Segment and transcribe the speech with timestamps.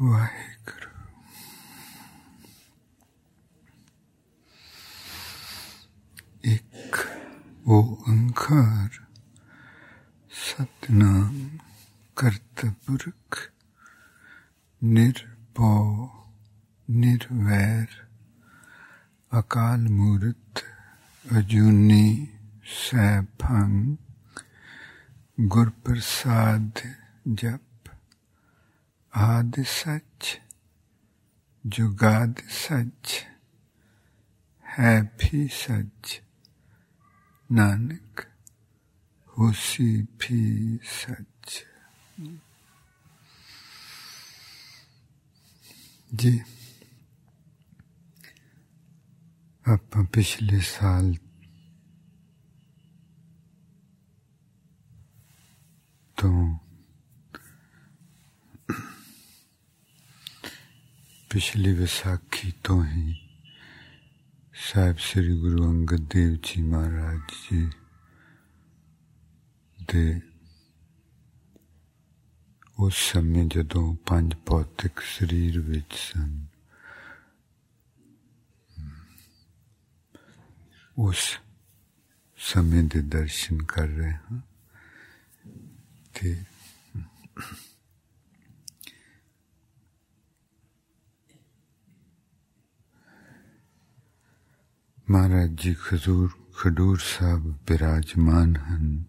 [0.00, 0.90] ਵਾਹਿਗੁਰੂ
[6.44, 6.96] ਇੱਕ
[7.66, 8.98] ਓੰਕਾਰ
[10.32, 11.38] ਸਤਨਾਮ
[12.16, 13.38] ਕਰਤਪੁਰਖ
[14.82, 16.08] ਨਿਰਭਉ
[16.88, 17.86] ਨਿਰਵੈਰ
[19.32, 20.62] ਅਕਾਲ ਮੂਰਤ
[21.24, 22.26] ਅਜੂਨੀ
[22.80, 23.96] ਸੈਭੰ
[25.46, 26.80] ਗੁਰ ਪ੍ਰਸਾਦ
[27.30, 27.60] ਜਪ
[29.51, 30.41] जुगाद सच
[31.65, 33.25] जुगाद सच,
[34.65, 36.21] है भी सच।
[37.51, 38.21] नानक
[39.27, 41.63] होशी भी सच।
[46.13, 46.39] जी।
[49.67, 51.15] आप पिछले साल
[56.17, 56.59] तो
[61.30, 63.14] ਪਿਛਲੀ ਵਿਸਾਖੀ ਤੋਂ ਹੀ
[64.54, 67.68] ਸਾਹਿਬ ਸ੍ਰੀ ਗੁਰੂ ਅੰਗਦ ਦੇਵ ਜੀ ਮਹਾਰਾਜ ਜੀ
[69.78, 70.20] ਦੇ
[72.78, 76.46] ਉਸ ਸਮੇਂ ਜਦੋਂ ਪੰਜ ਭੌਤਿਕ ਸਰੀਰ ਵਿੱਚ ਸਨ
[80.98, 81.28] ਉਸ
[82.38, 84.40] ਸਮੇਂ ਦੇ ਦਰਸ਼ਨ ਕਰ ਰਹੇ ਹਾਂ
[86.14, 86.36] ਤੇ
[95.11, 99.03] महाराज जी, खजूर, खडूर साहब विराजमान हैं।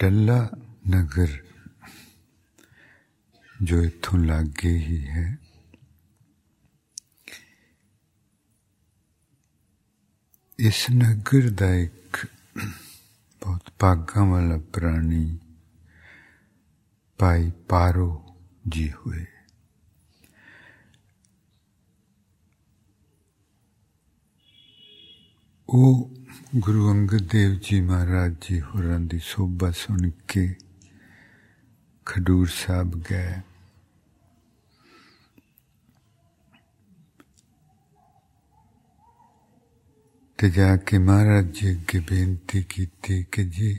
[0.00, 0.50] डल्ला
[0.88, 1.44] नगर
[3.62, 5.38] जो इतों लागे ही है।
[10.58, 12.16] इस नगर का एक
[13.44, 15.40] बहुत भागा वाला प्राणी,
[17.20, 19.26] भाई पारो जी हुए।
[25.76, 26.10] ਉਹ
[26.56, 30.54] ਗੁਰੂ ਅੰਗਦ ਦੇਵ ਜੀ ਮਹਾਰਾਜ ਜੀ ਹੋਰਾਂ ਦੀ ਸੋਭਾ ਸੁਣ ਕੇ
[32.06, 33.34] ਖਡੂਰ ਸਾਹਿਬ ਗਏ।
[40.38, 43.78] ਤੇ ਜਾ ਕੇ ਮਹਾਰਾਜ ਜੀ ਅੱਗੇ ਬੇਨਤੀ ਕੀਤੀ ਕਿ ਜੀ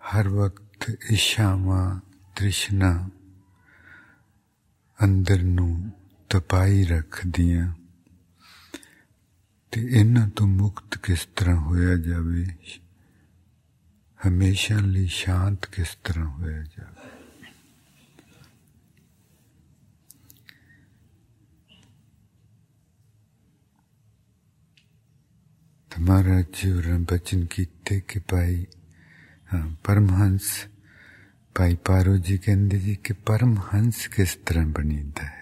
[0.00, 2.00] ਹਰ ਵਕਤ ਇਸ਼ਾਵਾਂ
[2.36, 3.08] ਤ੍ਰਿਸ਼ਨਾ
[5.04, 5.90] ਅੰਦਰ ਨੂੰ
[6.30, 7.72] ਤਪਾਈ ਰੱਖਦੀਆਂ।
[9.73, 12.45] ਤੇ ਇਹਨਾਂ ਤੋਂ ਮੁਕਤ ਕਿਸ ਤਰ੍ਹਾਂ ਹੋਇਆ ਜਾਵੇ
[14.19, 17.13] ਹਮੇਸ਼ਾ ਲਈ ਸ਼ਾਂਤ ਕਿਸ ਤਰ੍ਹਾਂ ਹੋਇਆ ਜਾਵੇ
[25.91, 28.65] तुम्हारा जीवन बचन ਕੀਤੇ ਕਿ ਭਾਈ
[29.49, 30.49] ਹਾਂ ਪਰਮਹੰਸ
[31.55, 35.38] ਭਾਈ ਪਾਰੋ ਜੀ ਕਹਿੰਦੇ ਜੀ ਕਿ ਪਰਮਹੰਸ ਕਿਸ ਤਰ੍ਹਾਂ ਬਣੀਦਾ ਹੈ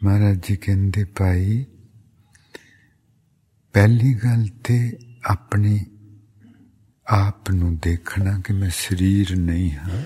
[0.00, 1.64] ਮਹਾਰਾਜ ਜੀ ਕਹਿੰਦੇ ਭਾਈ
[3.74, 4.78] ਪਹਿਲੀ ਗੱਲ ਤੇ
[5.24, 5.78] ਆਪਣੀ
[7.06, 10.02] ਆਪ ਨੂੰ ਦੇਖਣਾ ਕਿ ਮੈਂ ਸਰੀਰ ਨਹੀਂ ਹਾਂ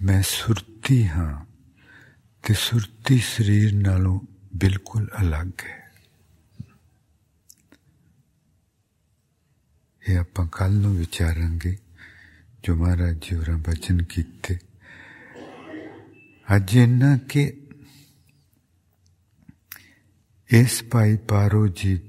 [0.00, 1.44] ਮੈਂ ਸੁਰਤੀ ਹਾਂ
[2.44, 4.18] ਤੇ ਸੁਰਤੀ ਸਰੀਰ ਨਾਲੋਂ
[4.56, 5.84] ਬਿਲਕੁਲ ਅਲੱਗ ਹੈ
[10.02, 11.76] ਇਹ ਆਪਾਂ ਕੱਲ ਨੂੰ ਵਿਚਾਰਾਂਗੇ
[12.64, 14.58] ਜੋ ਮਹਾਰਾਜ ਜੀ ਹੋਰਾਂ ਬਚਨ ਕੀਤੇ
[16.48, 17.50] ਅੱਜ ਇਹਨਾਂ ਕਿ
[20.51, 21.99] ਇਸ ਭਾਈ ਪਾਰੋ ਜੀ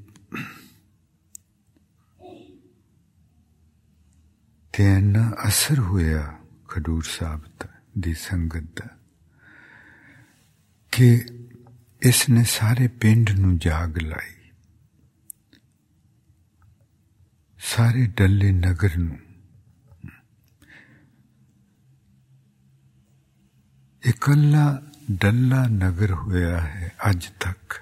[4.75, 6.23] ਤੇ ਨਾ ਅਸਰ ਹੋਇਆ
[6.69, 7.67] ਖਡੂਰ ਸਾਹਿਬ
[7.99, 8.89] ਦੀ ਸੰਗਤ ਦਾ
[10.93, 11.09] ਕਿ
[12.03, 14.51] ਇਸ ਨੇ ਸਾਰੇ ਪਿੰਡ ਨੂੰ ਜਾਗ ਲਾਈ
[17.59, 19.19] ਸਾਰੇ ਡੱਲੇ ਨਗਰ ਨੂੰ
[24.03, 24.67] ਇਕੱਲਾ
[25.11, 27.82] ਡੱਲਾ ਨਗਰ ਹੋਇਆ ਹੈ ਅੱਜ ਤੱਕ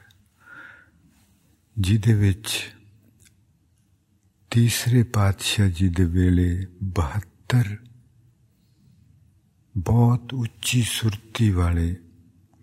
[1.79, 2.73] ਜਿਹਦੇ ਵਿੱਚ
[4.51, 6.49] ਤੀਸਰੇ ਪਾਤਸ਼ਾਹ ਜੀ ਦੇ ਵੇਲੇ
[6.99, 7.75] 72
[9.75, 11.95] ਬਹੁਤ ਉੱਚੀ ਸੁਰਤੀ ਵਾਲੇ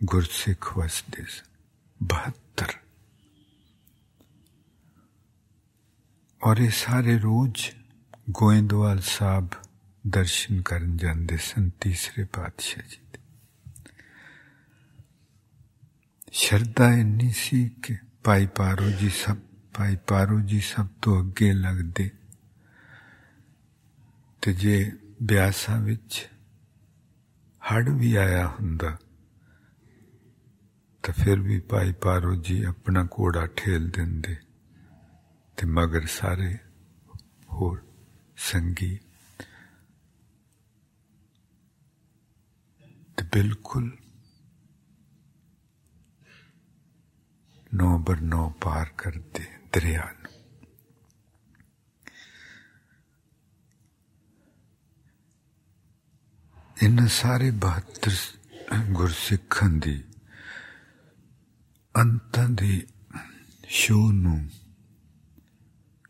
[0.04, 1.44] ਗੁਰਸਿੱਖ ਵਸਦੇ ਸਨ
[2.00, 2.72] 72
[6.40, 7.70] ਔਰ ਇਹ ਸਾਰੇ ਰੋਜ਼
[8.30, 9.48] ਗੋਇੰਦਵਾਲ ਸਾਹਿਬ
[10.06, 13.18] ਦਰਸ਼ਨ ਕਰਨ ਜਾਂਦੇ ਸਨ ਤੀਸਰੇ ਪਾਤਸ਼ਾਹ ਜੀ ਦੇ
[16.32, 17.96] ਸ਼ਰਧਾ ਇੰਨੀ ਸੀ ਕਿ
[18.27, 19.37] ਭਾਈ ਪਾਰੋ ਜੀ ਸਭ
[19.77, 22.11] ਭਾਈ ਪਾਰੋ ਜੀ, ਸਭ ਤੋਂ ਅੱਗੇ ਲੱਗਦੇ।
[24.41, 24.91] ਤੇ ਜੇ
[25.23, 26.29] ਬਿਆਸਾ ਵਿੱਚ
[27.61, 28.97] ਹੜ ਵੀ ਆਇਆ ਹੁੰਦਾ,
[31.03, 34.35] ਤਾਂ ਫਿਰ ਵੀ ਭਾਈ ਪਾਰੋ ਜੀ ਆਪਣਾ ਕੋੜਾ ਠੇਲ ਦਿੰਦੇ
[35.57, 36.57] ਤੇ ਮਗਰ ਸਾਰੇ
[37.51, 37.81] ਹੋਰ
[38.37, 38.99] ਸੰਗੀ।
[43.17, 43.97] ਤੇ ਬਿਲਕੁਲ
[47.74, 50.30] ਨੌ ਬਰ ਨੌ ਪਾਰ ਕਰਦੇ ਦਰਿਆ ਨੂੰ
[56.82, 58.12] ਇਹਨਾਂ ਸਾਰੇ 72
[58.92, 60.02] ਗੁਰਸਿੱਖਾਂ ਦੀ
[61.94, 62.82] ਅੰਤਾਂ ਦੀ
[63.68, 64.40] ਸ਼ੋ ਨੂੰ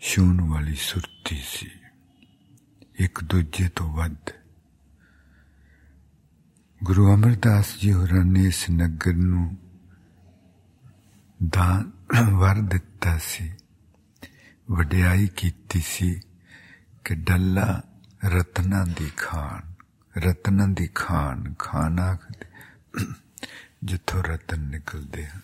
[0.00, 1.70] ਸ਼ੂਨ ਵਾਲੀ ਸੁਰਤੀ ਸੀ
[2.99, 4.31] ਇੱਕ ਦੂਜੇ ਤੋਂ ਵੱਧ
[6.81, 9.44] ਗੁਰੂ ਅਮਰਦਾਸ ਜੀ ਹੋਰਾਂ ਨੇ ਇਸ ਨਗਰ ਨੂੰ
[11.40, 11.90] ਦਾਨ
[12.31, 13.50] ਵਰ ਦਿੱਤਾ ਸੀ
[14.70, 16.20] ਵਡਿਆਈ ਕੀਤੀ ਸੀ
[17.05, 17.82] ਕਿ ਡੱਲਾ
[18.25, 19.73] ਰਤਨਾਂ ਦੀ ਖਾਨ
[20.17, 22.17] ਰਤਨਾਂ ਦੀ ਖਾਨ ਖਾਨਾ
[23.84, 25.40] ਜਿੱਥੋਂ ਰਤਨ ਨਿਕਲਦੇ ਹਨ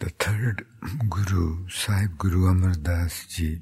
[0.00, 0.60] The third
[1.10, 3.60] Guru, Sahib Guru Amar Das Ji,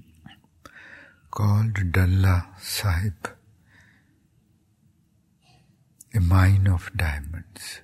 [1.32, 3.30] called Dalla Sahib
[6.14, 7.79] a mine of diamonds.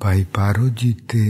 [0.00, 1.22] ਭਾਈ ਪਾਰੋ ਜੀ ਤੇ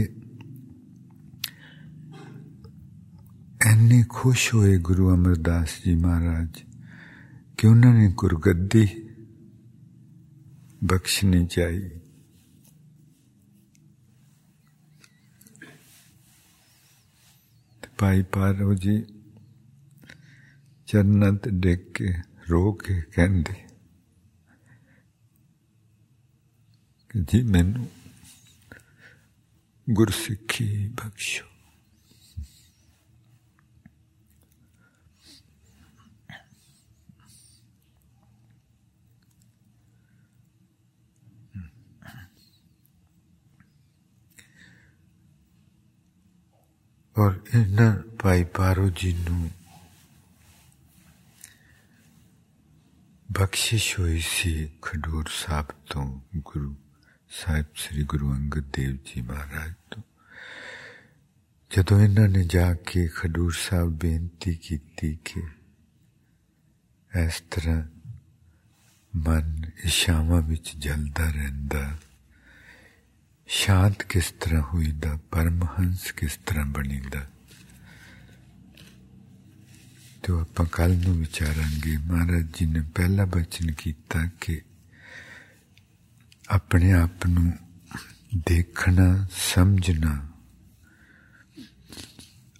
[3.65, 6.63] ਐਨੇ ਖੁਸ਼ ਹੋਏ ਗੁਰੂ ਅਮਰਦਾਸ ਜੀ ਮਹਾਰਾਜ
[7.57, 8.87] ਕਿ ਉਹਨਾਂ ਨੇ ਗੁਰਗੱਦੀ
[10.83, 11.89] ਬਖਸ਼ਣੀ ਚਾਹੀ
[17.97, 19.03] ਭਾਈ ਪਾਰੋ ਜੀ
[20.87, 22.13] ਚਰਨਾਂ ਤੇ ਡਿੱਗ ਕੇ
[22.49, 23.53] ਰੋ ਕੇ ਕਹਿੰਦੇ
[27.09, 27.87] ਕਿ ਜੀ ਮੈਨੂੰ
[29.87, 31.51] ਗੁਰਸਿੱਖੀ ਬਖਸ਼ੋ
[47.15, 49.49] ਔਰ ਇਹਨਾਂ ਭਾਈ ਪਾਰੋ ਜੀ ਨੂੰ
[53.29, 56.05] ਬਖਸ਼ਿਸ਼ ਹੋਈ ਸੀ ਖਡੂਰ ਸਾਹਿਬ ਤੋਂ
[56.37, 56.75] ਗੁਰੂ
[57.30, 60.02] ਸਾਹਿਬ ਸ੍ਰੀ ਗੁਰੂ ਅੰਗਦ ਦੇਵ ਜੀ ਮਹਾਰਾਜ ਤੋਂ।
[61.70, 65.40] ਜਦੋਂ ਇਹਨਾਂ ਨੇ ਜਾ ਕੇ ਖਡੂਰ ਸਾਹਿਬ ਬੇਨਤੀ ਕੀਤੀ ਕਿ
[67.14, 67.82] ਇਸ ਤਰ੍ਹਾਂ
[69.14, 71.98] ਮਨ ਇਸ਼ਾਵਾਂ ਵਿੱਚ ਜਲਦਾ ਰਹਿੰਦਾ,
[73.46, 77.26] ਸ਼ਾਂਤ ਕਿਸ ਤਰ੍ਹਾਂ ਹੋਈਦਾ, ਪਰਮਹੰਸ ਕਿਸ ਤਰ੍ਹਾਂ ਬਣੀਦਾ,
[80.22, 84.60] ਤੇ ਆਪਾਂ ਕੱਲ ਨੂੰ ਵਿਚਾਰਾਂਗੇ। ਮਹਾਰਾਜ ਜੀ ਨੇ ਪਹਿਲਾ ਬਚਨ ਕੀਤਾ ਕਿ
[86.49, 87.51] ਆਪਣੇ ਆਪ ਨੂੰ
[88.47, 90.19] ਦੇਖਣਾ ਸਮਝਣਾ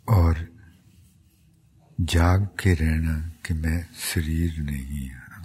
[0.10, 0.46] ਔਰ
[2.00, 5.42] ਜਾਗ ਕੇ ਰਹਿਣਾ ਕਿ ਮੈਂ ਸਰੀਰ ਨਹੀਂ ਹਾਂ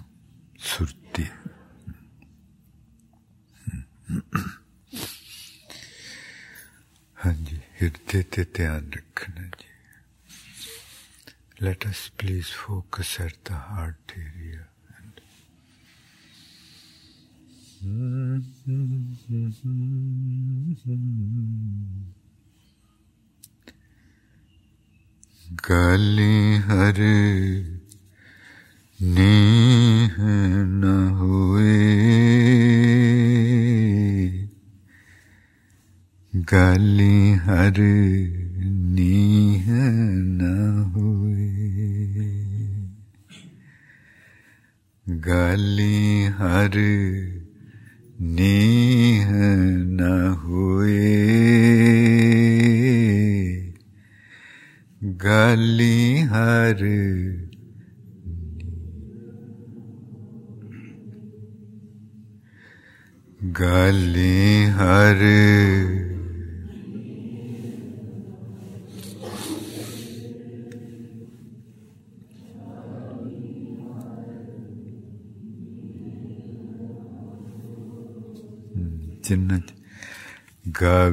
[0.59, 1.25] ਸੁਰਤੀ
[7.17, 9.65] ਹਾਂਜੀ ਹਿਰਦੇ ਤੇ ਧਿਆਨ ਰੱਖਣਾ ਜੀ
[11.59, 14.70] let us please focus at the heart area and
[25.52, 26.94] गाली हर
[29.02, 30.16] नेह
[30.64, 32.08] न हुए।
[36.34, 37.74] गाली हर
[38.66, 39.66] नीह
[40.24, 41.48] न हुए।
[45.16, 46.78] गाली हर
[48.18, 48.71] 你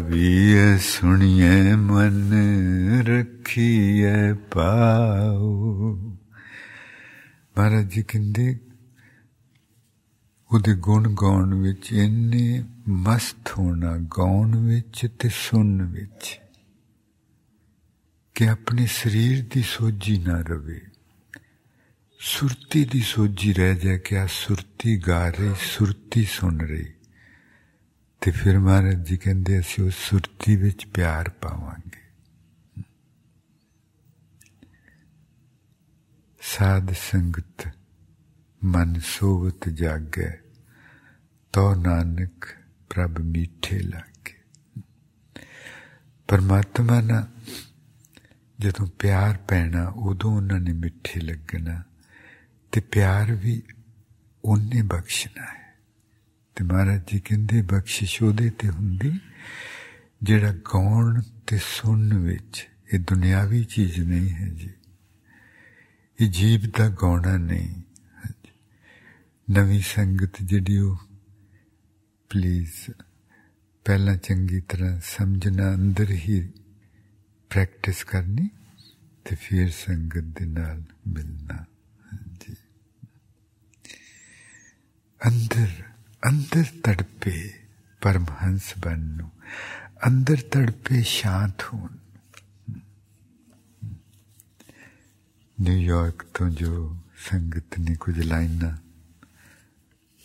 [0.10, 2.32] ਗਾਵੀਏ ਸੁਣੀਏ ਮਨ
[3.08, 5.94] ਰੱਖੀਏ ਪਾਉ
[7.58, 8.60] ਮਹਾਰਾਜ ਜੀ ਕਹਿੰਦੇ,
[10.52, 16.40] ਉਹਦੇ ਗੁਣ ਗਾਉਣ ਵਿੱਚ ਇੰਨੇ ਮਸਤ ਹੋਣਾ, ਗਾਉਣ ਵਿੱਚ ਤੇ ਸੁਣਨ ਵਿੱਚ,
[18.36, 20.82] ਕਿ ਆਪਣੇ ਸਰੀਰ ਦੀ ਸੋਝੀ ਨਾ ਰਵੇ।
[22.20, 26.99] ਸੁਰਤੀ ਦੀ ਸੋਝੀ ਰਹਿ ਜਾ ਕਿ ਆ ਸੁਰਤੀ ਗਾ ਰਹੀ, ਸੁਰਤੀ ਸੁਣ ਰਹੀ।
[28.23, 32.03] ਤੇ ਫਿਰ ਮਹਾਰਾਜ ਜੀ ਕਹਿੰਦੇ ਅਸੀਂ ਉਸ ਸੁਰਤੀ ਵਿੱਚ ਪਿਆਰ ਪਾਵਾਂਗੇ
[36.41, 37.69] ਸਾਧ ਸੰਗਤ
[38.63, 40.31] ਮਨ ਸੋਵਤ ਜਾਗੇ
[41.55, 42.47] ਤੋ ਨਾਨਕ
[42.91, 44.37] ਪ੍ਰਭ ਮੀਠੇ ਲਾਗੇ
[46.29, 47.27] ਪਰਮਾਤਮਾ ਨਾਲ
[48.59, 51.83] ਜਦੋਂ ਪਿਆਰ ਪੈਣਾ ਉਦੋਂ ਉਹਨਾਂ ਨੇ ਮਿੱਠੇ ਲੱਗਣਾ
[52.73, 53.63] ਤੇ ਪਿਆਰ ਵੀ
[54.45, 55.58] ਉਹਨੇ ਬਖਸ਼ਣਾ ਹੈ
[56.60, 59.20] ਤੇ ਮਹਾਰਾਜ ਜੀ ਕਹਿੰਦੇ, ਬਖਸ਼ਿਸ਼ ਉਹਦੇ ਤੇ ਹੁੰਦੀ,
[60.24, 64.70] ਜਿਹੜਾ ਗਾਉਣ ਤੇ ਸੁਣਨ ਵਿੱਚ ਇਹ ਦੁਨਿਆਵੀ ਚੀਜ਼ ਨਹੀਂ ਹੈ ਜੀ।
[66.22, 67.82] ਇਹ ਜੀਵ ਦਾ ਗਾਉਣਾ ਨਹੀਂ
[69.52, 70.98] ਨਵੀਂ ਸੰਗਤ ਜਿਹੜੀ ਉਹ
[72.30, 72.92] ਪਲੀਜ਼
[73.86, 76.50] ਪਹਿਲਾਂ ਚੰਗੀ ਤਰ੍ਹਾਂ ਸਮਝਣਾ, ਅੰਦਰ ਹੀ
[77.50, 78.50] ਪ੍ਰੈਕਟਿਸ ਕਰਨੀ
[79.26, 81.66] ਤੇ ਫਿਰ ਸੰਗਤ ਦੇ ਨਾਲ ਮਿਲਣਾ
[82.40, 82.56] ਜੀ।
[85.28, 85.68] ਅੰਦਰ
[86.23, 87.53] ਅੰਦਰ ਤੜਪੇ
[88.03, 89.29] ਪਰਮਹੰਸ ਬਣਨੂ
[90.07, 91.89] ਅੰਦਰ ਤੜਪੇ ਸ਼ਾਂਤ ਹੋਣ
[95.59, 96.97] ਨਿਊਯਾਰਕ ਤੋਂ ਜੋ
[97.31, 98.73] ਸੰਗਤ ਨੇ ਕੁਝ ਲਾਈਨਾਂ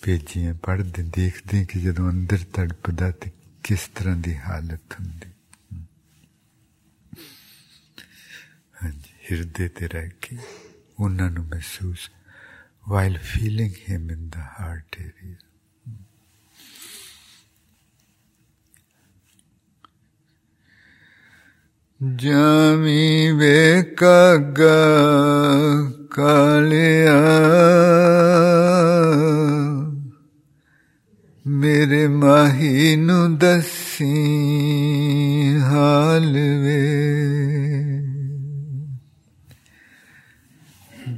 [0.02, 3.32] ਭੇਜੀਆਂ ਪੜ੍ਹਦੇ ਦੇਖਦੇ ਕਿ ਜਦੋਂ ਅੰਦਰ ਤੜਪਦਾ ਤੇ
[3.64, 5.32] ਕਿਸ ਤਰ੍ਹਾਂ ਦੀ ਹਾਲਤ ਹੁੰਦੀ
[8.84, 10.38] ਹਾਂਜੀ ਹਿਰਦੇ ਤੇ ਰਹਿ ਕੇ
[11.00, 12.10] ਉਹਨਾਂ ਨੂੰ ਮਹਿਸੂਸ
[12.88, 15.38] while feeling him in the heart area.
[22.03, 24.85] ਜਾਮੀ ਵੇ ਕਾਗਾ
[26.11, 27.21] ਕਾਲਿਆ।
[31.47, 34.13] ਮੇਰੇ ਮਾਹੀ ਨੂੰ ਦੱਸੀ
[35.63, 36.83] ਹਾਲ ਵੇ।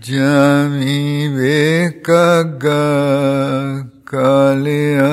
[0.01, 2.87] ਜਾਮੀ ਵੇ ਕਾਗਾ
[4.07, 5.13] ਕਾਲਿਆ।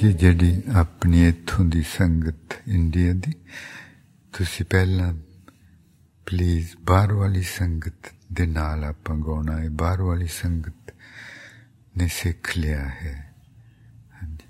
[0.00, 3.32] ਜੀ ਜਿਹੜੀ ਆਪਣੀ ਇੱਥੋਂ ਦੀ ਸੰਗਤ ਇੰਡੀਆ ਦੀ,
[4.32, 5.14] ਤੁਸੀਂ ਪਹਿਲਾਂ
[6.26, 10.94] ਪਲੀਜ਼ ਬਾਹਰ ਵਾਲੀ ਸੰਗਤ ਦੇ ਨਾਲ ਆਪਾਂ ਗਾਉਣਾ ਹੈ। ਬਾਹਰ ਵਾਲੀ ਸੰਗਤ
[11.96, 13.34] ਨੇ ਸਿੱਖ ਲਿਆ ਹੈ।
[14.22, 14.48] ਹਾਂਜੀ।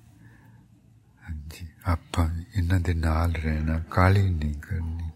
[1.31, 5.11] ਹਾਂਜੀ। ਆਪਾਂ ਇਹਨਾਂ ਦੇ ਨਾਲ ਰਹਿਣਾ ਕਾਲੀ ਨਹੀਂ ਕਰਨੀ।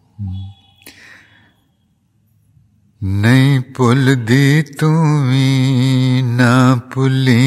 [3.05, 5.53] ਨਹੀਂ ਭੁੱਲਦੀ ਤੂੰ ਵੀ
[6.23, 7.43] ਨਾ ਭੁੱਲੀ।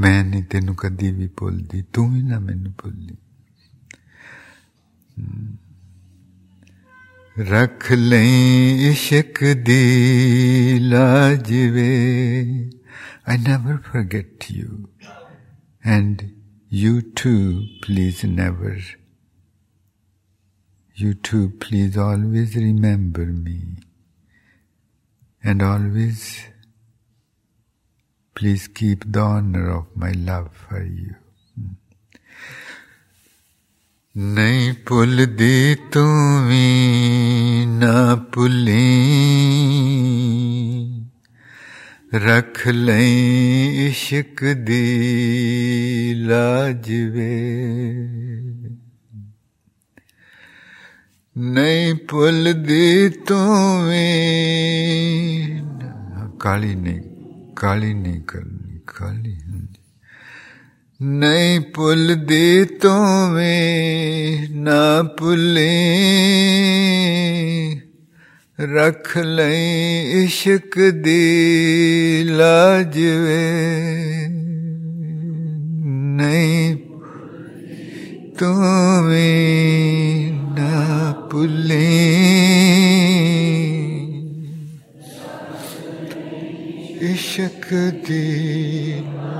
[0.00, 3.16] ਮੈਂ ਨਹੀਂ ਤੈਨੂੰ ਕਦੀ ਵੀ ਭੁੱਲਦੀ ਤੂੰ ਵੀ ਨਾ ਮੈਨੂੰ ਭੁੱਲੀ
[7.38, 11.90] ਰੱਖ ਲਈ ਇਸ਼ਕ ਦੀ ਲਾਜ ਵੇ
[13.28, 14.88] I never forget you
[15.94, 16.20] and
[16.68, 18.74] you too please never
[20.96, 23.58] you too please always remember me
[25.44, 26.22] and always
[28.41, 31.13] Please keep the honor of my love for you.
[34.17, 37.99] नहीं पुलदी तुम्हें ना
[38.33, 38.89] पुली
[42.25, 44.87] रख लें इश्क दी
[46.31, 47.37] लाजवे
[51.53, 52.89] नहीं पुलदी
[53.29, 54.09] तुम्हें
[56.41, 57.10] काली नहीं।
[57.61, 59.73] काली नहीं करनी काली हाँ।
[61.01, 62.93] नहीं पुल दे तो
[63.35, 65.71] वे ना पुले।
[68.59, 73.47] रख लें इश्क दे लाजवे
[76.17, 76.75] नहीं
[78.39, 82.11] तुम्हें ना पुले।
[87.01, 87.67] इशक
[88.05, 89.31] दीना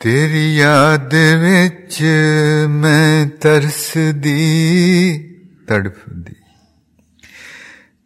[0.00, 1.96] तेरी याद विच
[2.80, 3.92] मैं तरस
[4.24, 4.38] दी
[5.68, 6.37] तड़फ दी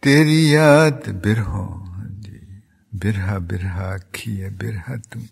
[0.03, 2.63] तेरी याद बिरहो जी।
[2.95, 5.23] बिरहा बिरहा किए बिरहा तुम।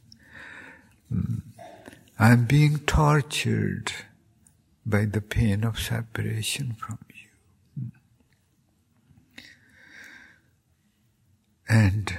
[2.21, 3.91] I am being tortured
[4.89, 7.27] by the pain of separation from you.
[7.79, 7.91] Hmm.
[11.69, 12.12] And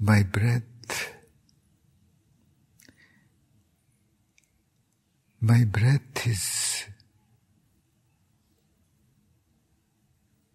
[0.00, 0.94] my breath,
[5.42, 6.44] my breath is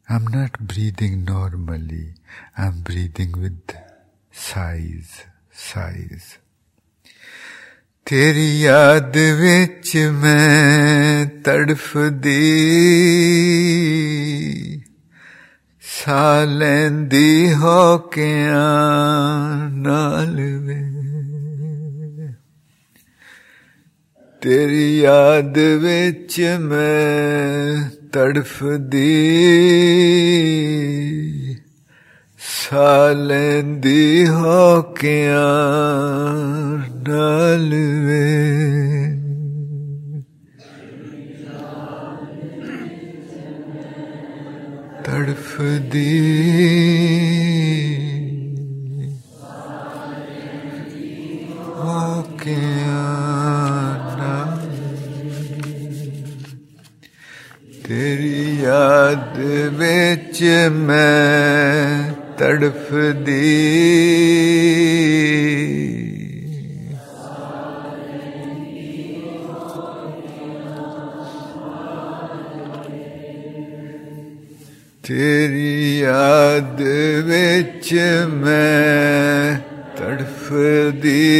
[0.09, 2.15] I'm not breathing normally,
[2.59, 3.77] I'm breathing with
[4.33, 5.13] sighs,
[5.53, 6.39] sighs.
[8.07, 12.41] ਤੇਰੀ ਯਾਦ ਵਿੱਚ ਮੈਂ ਤੜਫਦੀ
[15.83, 18.27] ਸਾਹ ਲੈਂਦੀ ਹੋ ਕੇ
[19.75, 20.83] ਨਾਲ ਵੇ
[24.43, 29.16] ਤੇਰੀ ਯਾਦ ਵਿੱਚ ਮੈਂ तड़फ दी।
[32.40, 35.46] सालें दी होकिया
[37.04, 37.74] डाल
[38.06, 38.50] वे।
[45.06, 46.40] तड़फ दी।
[51.76, 53.29] हो क्या
[57.90, 59.34] तेरी याद
[59.74, 60.42] बेच
[60.72, 62.90] मैं तड़फ
[63.26, 63.50] दी।
[75.04, 76.78] तेरी याद
[77.26, 77.94] बेच
[78.34, 79.58] मैं
[79.98, 80.50] तड़फ
[81.02, 81.40] दी।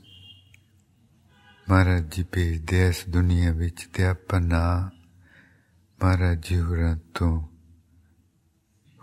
[1.71, 4.91] ਮਹਾਰਾਜ ਜੀ ਭੇਜਦੇ ਇਸ ਦੁਨੀਆ ਵਿੱਚ ਤੇ ਆਪਾਂ ਨਾ
[6.03, 7.47] ਮਹਾਰਾਜ ਜੀ ਹੋਰਾਂ ਤੋਂ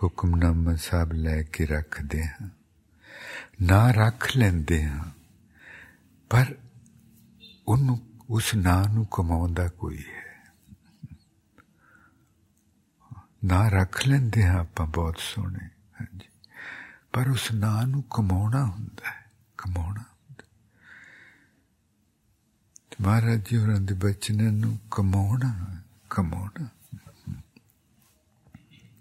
[0.03, 2.49] ਹੁਕਮਨਾਮਾ ਸਾਹਿਬ ਲੈ ਕੇ ਰੱਖਦੇ ਹਾਂ।
[3.63, 5.05] ਨਾ ਰੱਖ ਲੈਂਦੇ ਹਾਂ,
[6.31, 6.57] ਪਰ
[7.69, 8.01] ਉਹਨੂੰ,
[8.31, 10.53] ਉਸ ਨਾਂ ਨੂੰ ਕਮਾਉਂਦਾ ਕੋਈ ਹੈ।
[13.45, 15.69] ਨਾ ਰੱਖ ਲੈਂਦੇ ਹਾਂ ਆਪਾਂ ਬਹੁਤ ਸੋਹਣੇ,
[16.01, 16.29] ਹਾਂਜੀ।
[17.13, 20.05] ਪਰ ਉਸ ਨਾਂ ਨੂੰ ਕਮਾਉਣਾ ਹੁੰਦਾ ਹੈ, ਕਮਾਉਣਾ।
[23.02, 25.54] ਮਹਾਰਾਜ ਜੀ ਹੋਰਾਂ ਦੇ ਬਚਨਾਂ ਨੂੰ ਕਮਾਉਣਾ
[26.10, 26.68] ਕਮਾਉਣਾ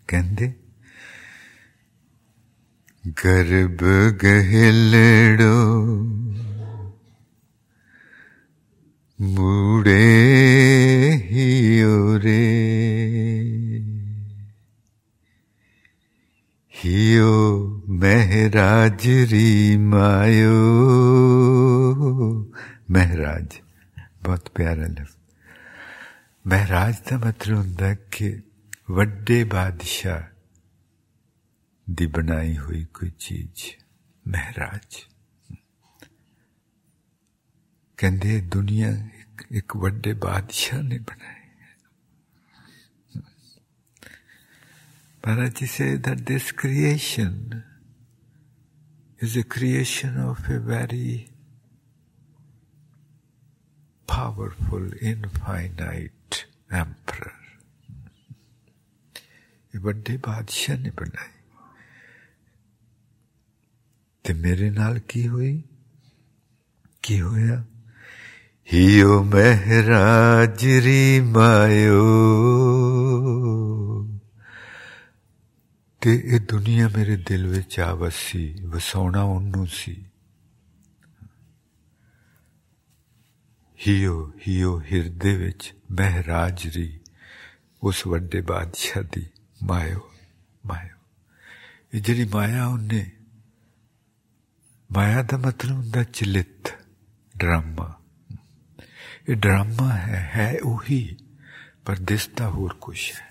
[0.09, 0.53] ਕਹਿੰਦੇ
[3.25, 3.83] ਗਰਬ
[4.23, 5.53] ਗਹਿਲੜੋ
[9.19, 9.99] ਮੂੜੇ
[11.31, 12.39] ਹਿਓ ਰੇ
[16.75, 17.35] ਹਿਓ
[18.01, 20.55] ਮਹਿਰਾਜਰੀ ਮਾਇਓ
[22.91, 23.61] ਮਹਿਰਾਜ
[24.27, 25.17] ਬਹੁਤ ਪਿਆਰਾ ਲਫ਼ਜ਼
[26.47, 28.43] ਮਹਾਰਾਜ ਦਾ ਮਤਲਬ ਹੁੰਦਾ ਕਿ
[28.91, 30.23] ਵੱਡੇ ਬਾਦਸ਼ਾਹ
[31.91, 33.71] ਦੀ ਬਣਾਈ ਹੋਈ ਕੋਈ ਚੀਜ਼
[34.29, 34.97] ਮਹਾਰਾਜ
[37.97, 41.43] ਕਹਿੰਦੇ ਦੁਨੀਆ ਇੱਕ, ਇੱਕ ਵੱਡੇ ਬਾਦਸ਼ਾਹ ਨੇ ਬਣਾਈ
[45.25, 47.63] Maharaj ji said that this creation
[49.21, 51.29] is a creation of a very
[54.09, 56.37] powerful, infinite
[56.71, 57.33] emperor.
[59.75, 61.31] ਇਹ ਵੱਡੇ ਬਾਦਸ਼ਾਹ ਨੇ ਬਣਾਈ
[64.25, 65.63] ਤੇ ਮੇਰੇ ਨਾਲ ਕੀ ਹੋਈ
[67.03, 67.63] ਕੀ ਹੋਇਆ
[68.69, 72.03] ਹਿਓ ਮਹਿਰਾਜਰੀ ਮਾਇਓ
[76.03, 79.97] ਤੇ ਇਹ ਦੁਨੀਆ ਮੇਰੇ ਦਿਲ ਵਿੱਚ ਆ ਵਸੀ ਵਸਾਉਣਾ ਉਹਨੂੰ ਸੀ
[83.88, 87.00] ਹਿਓ ਹਿਓ ਹਿਰਦੇ ਵਿੱਚ ਮਹਿਰਾਜ ਮਹਿਰਾਜਰੀ
[87.84, 89.26] ਉਸ ਵੱਡੇ ਬਾਦਸ਼ਾਹ ਦੀ
[89.64, 90.14] ਮਾਇਓ
[90.66, 90.98] ਮਾਇਓ।
[91.94, 93.12] ਇਹ ਜਿਹੜੀ ਮਾਇਆ ਉਹਨੇ,
[94.92, 96.74] ਮਾਇਆ ਦਾ ਮਤਲਬ ਹੁੰਦਾ ਚਲਿਤ
[97.38, 98.02] ਡਰਾਮਾ।
[99.30, 101.18] ਇਹ ਡਰਾਮਾ ਹੈ ਹੈ ਉਹੀ,
[101.86, 103.30] ਪਰ ਦਿਸਦਾ ਹੋਰ ਕੁਝ ਹੈ।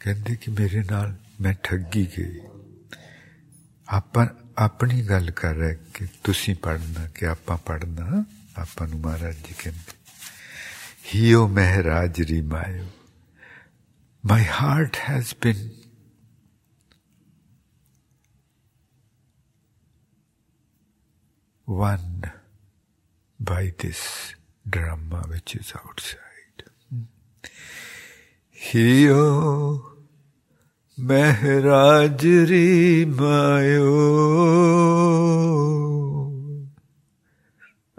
[0.00, 2.40] ਕਹਿੰਦੇ ਕਿ ਮੇਰੇ ਨਾਲ ਮੈਂ ਠੱਗੀ ਗਈ।
[3.88, 4.26] ਆਪਾਂ
[4.58, 9.36] ਆਪਣੀ ਗੱਲ ਕਰ ਰਿਹਾ ਕਿ ਤੁਸੀਂ ਪੜਨਾ ਕਿ ਆਪਾਂ ਪੜਨਾ Papanu Maharaj
[12.16, 12.84] ji Mayu,
[14.22, 15.70] My heart has been
[21.66, 22.30] won
[23.40, 24.34] by this
[24.68, 26.18] drama which is outside.
[28.54, 29.82] Hiyo
[30.98, 32.20] Mehraj
[33.06, 34.82] Mayu.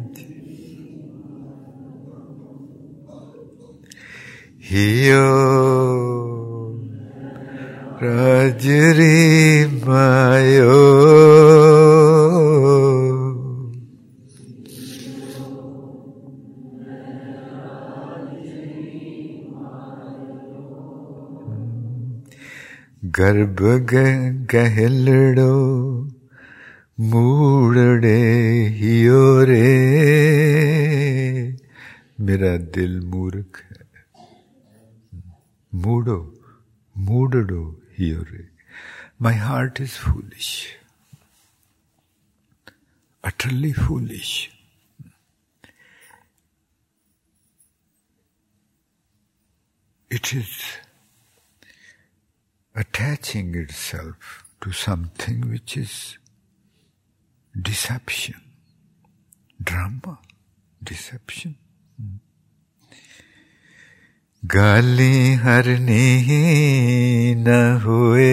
[4.72, 5.28] Hiyo
[8.00, 10.78] Rajri Mayo
[23.18, 23.60] गर्भ
[24.52, 25.56] गहलड़ो
[27.12, 28.18] मूड़े
[28.80, 29.68] हियो रे।
[32.20, 33.91] मेरा दिल मूर्ख है
[35.72, 36.16] మూడో
[36.96, 37.60] మూడడు
[37.98, 38.42] హియరే
[39.20, 40.76] My heart is foolish,
[43.22, 44.50] utterly foolish.
[50.10, 50.50] It is
[52.74, 56.18] attaching itself to something which is
[57.70, 58.40] deception,
[59.62, 60.18] drama,
[60.82, 61.56] deception.
[61.96, 62.16] Hmm.
[64.43, 66.03] गाली हरनी
[67.35, 68.27] न ਹੋਏ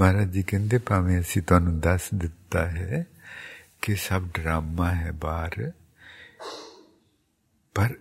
[0.00, 3.06] ਮਹਾਰਾਜ ਜੀ ਕਹਿੰਦੇ ਭਾਵੇਂ ਅਸੀਂ ਤੁਹਾਨੂੰ ਦੱਸ ਦਿੱਤਾ ਹੈ
[3.82, 5.72] ਕਿ ਸਭ ਡਰਾਮਾ ਹੈ ਬਾਹਰ
[7.74, 7.94] ਪਰ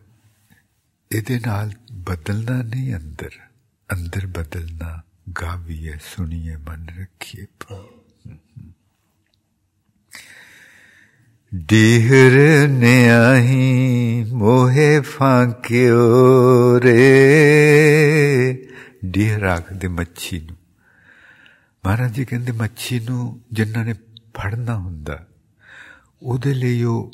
[1.12, 3.30] ਇਹਦੇ ਨਾਲ ਬਦਲਣਾ ਨਹੀਂ ਅੰਦਰ
[3.90, 8.77] अंदर बदलना गाविए सुनिए मन रखिए डीहर
[11.53, 18.67] ਡੀਹਰ ਨਿਆਹੀ ਮੋਹੇ ਫਾਂਕਿਓ ਰੇ
[19.05, 20.57] ਡੀਹਰ ਆਖਦੇ ਮੱਛੀ ਨੂੰ।
[21.85, 23.93] ਮਹਾਰਾਜ ਜੀ ਕਹਿੰਦੇ ਮੱਛੀ ਨੂੰ ਜਿਨ੍ਹਾਂ ਨੇ
[24.35, 25.27] ਫੜਨਾ ਹੁੰਦਾ,
[26.23, 27.11] ਉਹਦੇ ਲਈ ਉਹ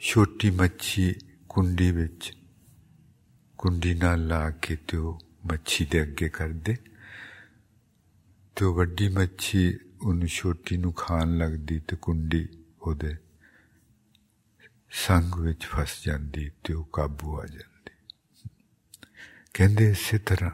[0.00, 1.14] ਛੋਟੀ ਮੱਛੀ
[1.48, 2.32] ਕੁੰਡੀ ਵਿੱਚ
[3.58, 6.76] ਕੁੰਡੀ ਨਾਲ ਲਾ ਕੇ ਤੇ ਉਹ ਮੱਛੀ ਦੇ ਅੱਗੇ ਕਰਦੇ।
[8.56, 12.48] ਤੇ ਵੱਡੀ ਮੱਛੀ ਉਹਨੂੰ ਛੋਟੀ ਨੂੰ ਖਾਣ ਲੱਗਦੀ ਤੇ ਕੁੰਡੀ
[12.80, 13.16] ਉਹਦੇ
[14.90, 17.90] ਸੰਗ ਵਿੱਚ ਫਸ ਜਾਂਦੀ ਤੇ ਉਹ ਕਾਬੂ ਆ ਜਾਂਦੀ।
[19.54, 20.50] ਕਹਿੰਦੇ ਇਸੇ ਤਰ੍ਹਾਂ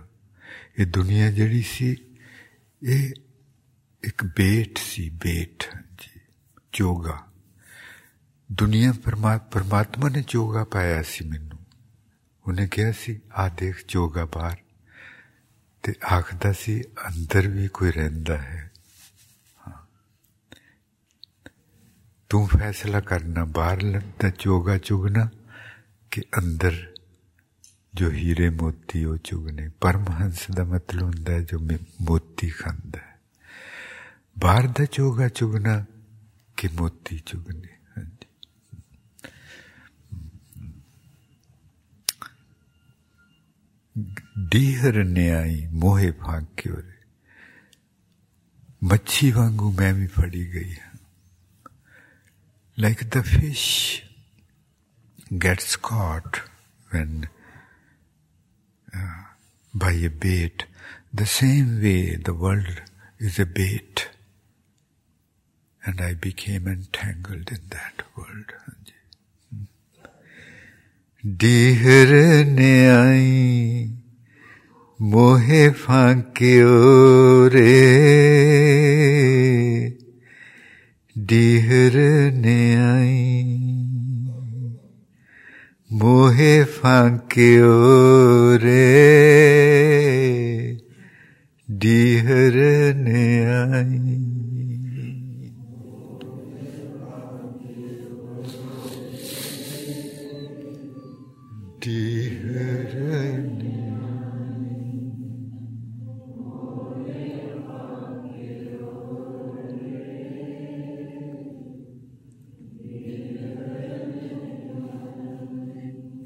[0.78, 1.96] ਇਹ ਦੁਨੀਆ ਜਿਹੜੀ ਸੀ,
[2.83, 3.12] ਇਹ
[4.05, 5.64] ਇੱਕ ਬੇਟ ਸੀ, ਬੇਟ
[5.98, 6.20] ਜੀ
[6.72, 7.26] ਜੋਗਾ
[8.52, 8.92] ਦੁਨੀਆ
[9.50, 11.59] ਪਰਮਾਤਮਾ ਨੇ ਜੋਗਾ ਪਾਇਆ ਸੀ ਮੈਨੂੰ।
[12.46, 14.57] ਉਹਨੇ ਕਿਹਾ ਸੀ ਆ ਦੇਖ ਜੋਗਾ ਬਾਹਰ।
[15.83, 18.62] ਤੇ ਆਖਦਾ ਸੀ, ਅੰਦਰ ਵੀ ਕੋਈ ਰਹਿੰਦਾ ਹੈ।
[22.31, 25.29] ਤੂੰ ਫੈਸਲਾ ਕਰਨਾ ਬਾਹਰ ਲੱਗਦਾ ਜੋਗਾ ਚੁਗਣਾ
[26.12, 26.75] ਕਿ ਅੰਦਰ
[27.93, 31.60] ਜੋ ਹੀਰੇ ਮੋਤੀ ਉਹ ਚੁਗਨੇ ਪਰਮਹੰਸ ਦਾ ਮਤਲਬ ਹੁੰਦਾ ਹੈ ਜੋ
[32.01, 33.19] ਮੋਤੀ ਖਾਂਦਾ ਹੈ
[34.39, 35.86] ਬਾਹਰ ਦਾ ਜੋਗਾ ਚੁਗਣਾ
[36.57, 37.77] ਕਿ ਮੋਤੀ ਚੁਗਨੇ
[44.51, 46.95] ਡੀਹਰ ਨਿਆਈ ਮੋਹੇ ਭਾਗਿਓ ਰੇ
[48.83, 50.90] ਮੱਛੀ ਵਾਂਗੂ ਮੈਂ ਵੀ ਫੜੀ ਗਈ ਹਾਂ
[52.76, 54.04] Like the fish
[55.38, 56.40] gets caught
[56.90, 57.28] when
[58.94, 59.24] uh,
[59.74, 60.64] by a bait,
[61.12, 62.82] the same way the world
[63.18, 64.08] is a bait.
[65.85, 68.52] And I became entangled in that world.
[71.40, 73.26] ডিহরনে আই
[75.11, 76.54] mohe ফাঁকে
[77.54, 77.74] রে
[81.16, 83.16] ডিহরনে আই
[85.90, 87.53] মোহে ফাঁকে
[88.62, 88.88] রে
[91.68, 93.25] ডিহরনে
[93.61, 94.31] আই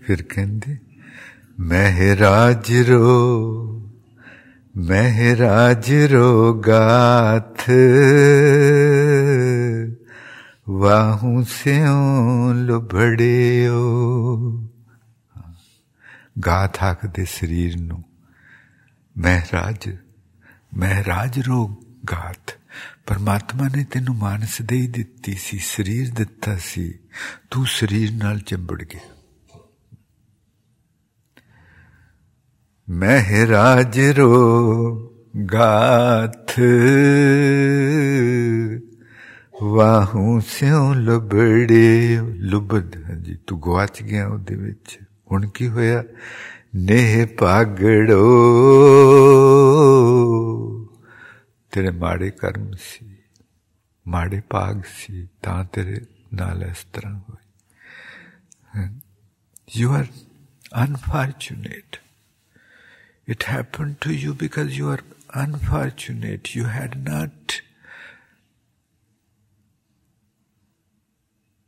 [0.06, 0.76] ਫਿਰ ਕਹਿੰਦੇ
[1.60, 3.90] ਮਹਿਰਾਜ ਰੋ
[4.76, 7.70] ਮਹਿਰਾਜ ਰੋ ਗਾਥ
[10.70, 13.76] ਵਾਹੂ ਸਿਉ ਲੁਭੜਿਓ।
[16.46, 18.04] ਗਾਥ ਆਖਦੇ ਸਰੀਰ ਨੂੰ
[19.18, 19.96] ਮਹਿਰਾਜ
[20.76, 22.58] ਮਹਿਰਾਜ ਰੋ ਗਾਤ
[23.06, 26.98] ਪਰਮਾਤਮਾ ਨੇ ਤੈਨੂੰ ਮਾਨਸ ਦੇ ਹੀ ਦਿੱਤੀ ਸੀ, ਸਰੀਰ ਦਿੱਤਾ ਸੀ।
[27.50, 29.15] ਤੂੰ ਸਰੀਰ ਨਾਲ ਚੰਬੜ ਗਿਆ।
[32.87, 34.29] ਮਹਿਰਾਜ ਰੋ
[35.53, 36.59] ਗਾਥ
[39.63, 44.97] ਵਾਹੂ ਸਿਉ ਲਬੜੇ ਲੁਬਦ ਹਾਂਜੀ ਤੂੰ ਗਵਾਚ ਗਿਆ ਉਹਦੇ ਵਿੱਚ
[45.31, 46.03] ਹੁਣ ਕੀ ਹੋਇਆ
[46.75, 48.19] ਨੇਹ ਪਾਗੜੋ
[51.71, 53.15] ਤੇਰੇ ਮਾੜੇ ਕਰਮ ਸੀ
[54.05, 56.01] ਮਾੜੇ ਭਾਗ ਸੀ ਤਾਂ ਤੇਰੇ
[56.33, 58.87] ਨਾਲ ਇਸ ਤਰ੍ਹਾਂ ਹੋਈ
[59.77, 60.05] you are
[60.73, 61.97] unfortunate
[63.25, 64.99] it happened to you because you are
[65.33, 67.61] unfortunate you had not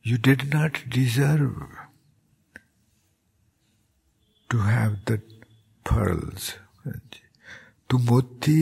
[0.04, 1.62] you did not deserve
[4.50, 5.22] to have the
[5.84, 6.50] pearls
[7.90, 8.60] tu moti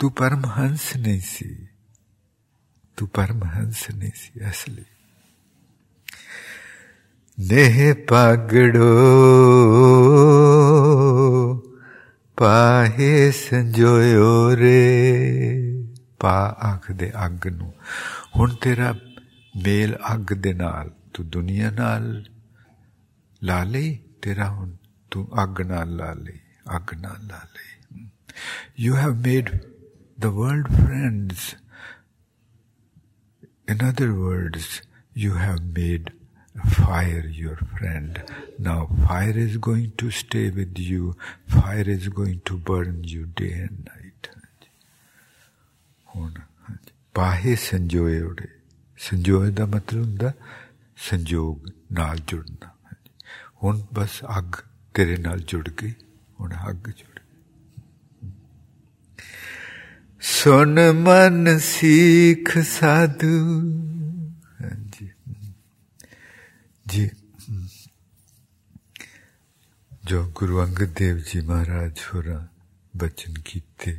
[0.00, 1.46] तू परमहंस नहीं सी
[2.98, 4.84] तू परमहंस नहीं सी असली
[7.52, 7.78] नेह
[8.10, 8.90] पागड़ो
[12.40, 15.84] ਪਾਹੇ ਸੰਜੋਇਓ ਰੇ
[16.20, 17.72] ਪਾ ਅੱਗ ਦੇ ਅੱਗ ਨੂੰ
[18.36, 18.94] ਹੁਣ ਤੇਰਾ
[19.64, 22.24] ਮੇਲ ਅੱਗ ਦੇ ਨਾਲ ਤੂੰ ਦੁਨੀਆ ਨਾਲ
[23.42, 24.76] ਲਾ ਲਈ ਤੇਰਾ ਹੁਣ
[25.10, 26.38] ਤੂੰ ਅੱਗ ਨਾਲ ਲਾ ਲਈ
[26.76, 28.04] ਅੱਗ ਨਾਲ ਲਾ ਲਈ
[28.78, 29.56] you have made
[30.18, 31.56] the world friends.
[33.68, 34.80] In other words,
[35.14, 36.12] you have made
[36.64, 38.22] fire your friend.
[38.58, 41.16] Now fire is going to stay with you.
[41.48, 44.02] Fire is going to burn you day and night.
[46.08, 46.30] ਹੁਣ
[47.14, 48.46] ਪਾਹੇ ਸੰਜੋਏ ਉੜੇ
[48.98, 50.32] ਸੰਜੋਏ ਦਾ ਮਤਲਬ ਹੁੰਦਾ
[51.08, 52.70] ਸੰਜੋਗ ਨਾਲ ਜੁੜਨਾ
[53.62, 54.60] ਹੁਣ ਬਸ ਅੱਗ
[54.94, 55.92] ਤੇਰੇ ਨਾਲ ਜੁੜ ਗਈ
[56.40, 57.20] ਹੁਣ ਅੱਗ ਜੁੜ
[60.20, 63.36] ਸੁਨ ਮਨ ਸੀਖ ਸਾਧੂ
[66.90, 67.10] ਜੀ
[70.04, 72.46] ਜੋ ਗੁਰੂ ਅੰਗਦ ਦੇਵ ਜੀ ਮਹਾਰਾਜ ਹੋਰਾਂ
[72.96, 73.98] ਬਚਨ ਕੀਤੇ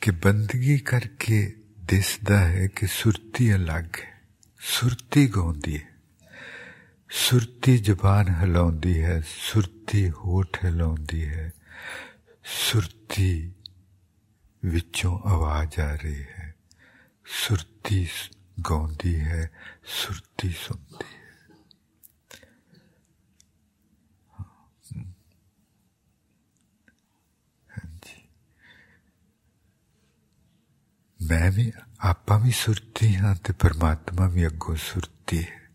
[0.00, 1.52] ਕਿ ਬੰਦਗੀ ਕਰਕੇ
[1.84, 4.12] ਦਿਸਦਾ ਹੈ ਕਿ ਸੁਰਤੀ ਅਲੱਗ ਹੈ
[4.60, 5.92] ਸੁਰਤੀ ਗਾਉਂਦੀ ਹੈ
[7.10, 11.52] ਸੁਰਤੀ ਜ਼ਬਾਨ ਹਿਲਾਉਂਦੀ ਹੈ ਸੁਰਤੀ ਹੋਠ ਹਿਲਾਉਂਦੀ ਹੈ
[12.44, 13.52] ਸੁਰਤੀ
[14.64, 16.54] ਵਿੱਚੋਂ ਆਵਾਜ਼ ਆ ਰਹੀ ਹੈ
[17.26, 18.06] ਸੁਰਤੀ
[18.70, 19.50] ਗਾਉਂਦੀ ਹੈ
[19.86, 21.27] ਸੁਰਤੀ ਸੁਣਦੀ ਹੈ
[31.29, 35.69] ਮੈਂ ਵੀ ਆਪਾਂ ਵੀ ਸੁਰਤੀ ਹਾਂ ਤੇ ਪਰਮਾਤਮਾ ਵੀ ਅੱਗੋਂ ਸੁਰਤੀ ਹੈ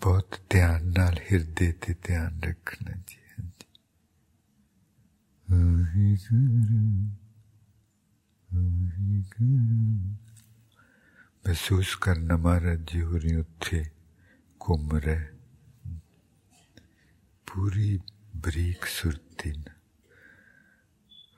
[0.00, 3.16] ਬਹੁਤ ਧਿਆਨ ਨਾਲ ਹਿਰਦੇ ਤੇ ਧਿਆਨ ਰੱਖਣਾ ਜੀ
[5.48, 6.16] ਹਰੀ
[8.50, 10.16] ਗੁਰੂ ਹਰੀ ਗੁਰੂ
[11.44, 13.90] ਮਹਿਸੂਸ ਕਰਨਾ ਮਹਾਰਾਜ ਜੀ ਹੋਰੀ ਉੱਥੇ
[14.60, 15.26] ਘੁੰਮ ਰਹੇ
[17.46, 18.00] ਪੂਰੀ
[18.36, 19.81] ਬਰੀਕ ਸੁਰਤੀ ਨਾਲ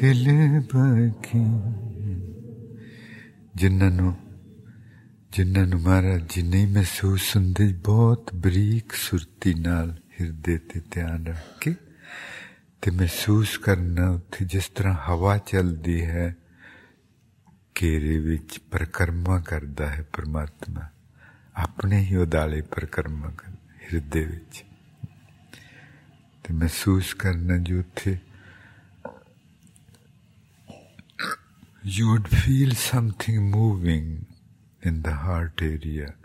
[0.00, 1.38] ਦਿਲ ਬਾਕੀ
[3.56, 4.16] ਜਿਨ੍ਹਾਂ ਨੂੰ
[5.32, 11.58] ਜਿਨ੍ਹਾਂ ਨੂੰ ਮਹਾਰਾਜ ਜੀ ਨਹੀਂ ਮਹਿਸੂਸ ਹੁੰਦੇ, ਬਹੁਤ ਬਰੀਕ ਸੁਰਤੀ ਨਾਲ ਹਿਰਦੇ ਤੇ ਧਿਆਨ ਰੱਖ
[11.60, 11.74] ਕੇ
[12.82, 16.36] ਤੇ ਮਹਿਸੂਸ ਕਰਨਾ ਉੱਥੇ ਜਿਸ ਤਰ੍ਹਾਂ ਹਵਾ ਚੱਲਦੀ ਹੈ,
[17.82, 20.82] ਘੇਰੇ ਵਿੱਚ ਪਰਕਰਮਾ ਕਰਦਾ ਹੈ ਪਰਮਾਤਮਾ।
[21.56, 24.64] ਆਪਣੇ ਹੀ ਉਦਾਲੇ ਪਰਕਰਮਾ ਕਰ ਹਿਰਦੇ ਵਿੱਚ।
[26.44, 28.18] ਤੇ ਮਹਿਸੂਸ ਕਰਨਾ ਜੋ ਉੱਥੇ
[31.83, 34.25] you would feel something moving
[34.81, 36.15] in the heart area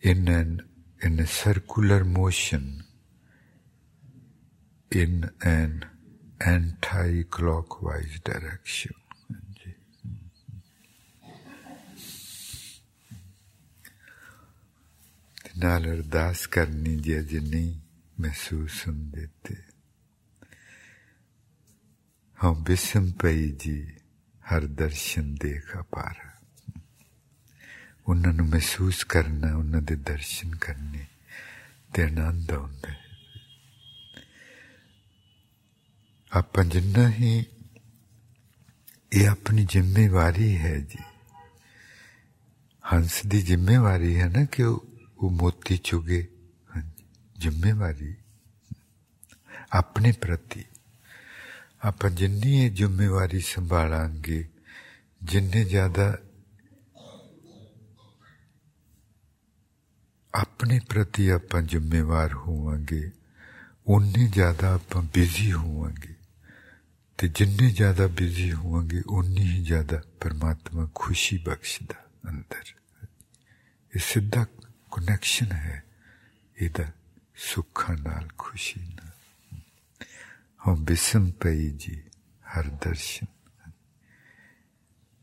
[0.00, 0.62] in an
[1.02, 2.84] in a circular motion
[4.90, 5.84] in an
[6.40, 8.94] anti-clockwise direction.
[15.58, 17.74] ਨਾਲ ਅਰਦਾਸ ਕਰਨੀ ਜੇ ਅਜੇ ਨਹੀਂ
[18.20, 19.54] ਮਹਿਸੂਸ ਹੁੰਦੇ ਤੇ
[22.44, 23.76] ਹਾਂ ਬਿਸਮ ਪਈ ਜੀ
[24.48, 26.14] ਹਰ ਦਰਸ਼ਨ ਦੇਖ ਅਪਾਰ
[28.06, 31.06] ਉਹਨਾਂ ਨੂੰ ਮਹਿਸੂਸ ਕਰਨਾ ਉਹਨਾਂ ਦੇ ਦਰਸ਼ਨ ਕਰਨੇ
[31.94, 33.02] ਤੇ ਆਨੰਦ ਆਉਂਦਾ ਹੈ
[36.32, 37.44] ਆਪਾਂ ਜਿੰਨਾ ਹੀ
[39.12, 41.02] ਇਹ ਆਪਣੀ ਜ਼ਿੰਮੇਵਾਰੀ ਹੈ ਜੀ
[42.84, 44.86] ਹੰਸ ਦੀ ਜ਼ਿੰਮੇਵਾਰੀ ਹੈ ਨਾ ਕਿ ਉਹ
[45.18, 46.26] ਉਹ ਮੋਤੀ ਚੁਗੇ
[47.38, 48.14] ਜ਼ਿੰਮੇਵਾਰੀ
[49.72, 50.64] ਆਪਣੇ ਪ੍ਰਤੀ
[51.84, 54.44] ਆਪਾਂ ਜਿੰਨੀ ਇਹ ਜ਼ਿੰਮੇਵਾਰੀ ਸੰਭਾਲਾਂਗੇ
[55.22, 56.16] ਜਿੰਨੇ ਜ਼ਿਆਦਾ
[60.34, 63.10] ਆਪਣੇ ਪ੍ਰਤੀ ਆਪਾਂ ਜ਼ਿੰਮੇਵਾਰ ਹੋਵਾਂਗੇ
[63.86, 66.14] ਉਨੇ ਜ਼ਿਆਦਾ ਆਪਾਂ ਬਿਜ਼ੀ ਹੋਵਾਂਗੇ
[67.18, 72.72] ਤੇ ਜਿੰਨੇ ਜ਼ਿਆਦਾ ਬਿਜ਼ੀ ਹੋਵਾਂਗੇ ਉਨੀ ਹੀ ਜ਼ਿਆਦਾ ਪਰਮਾਤਮਾ ਖੁਸ਼ੀ ਬਖਸ਼ਦਾ ਅੰਦਰ
[73.92, 74.44] ਇਹ ਸਿੱਧਾ
[74.92, 75.82] ਕਨੈਕਸ਼ਨ ਹੈ
[76.56, 76.90] ਇਹਦਾ
[77.36, 79.07] ਸੁੱਖਾਂ ਨਾਲ ਖੁਸ਼ੀ ਨਾਲ
[80.61, 81.95] विस्मपयीजी
[82.45, 83.27] हरदर्शन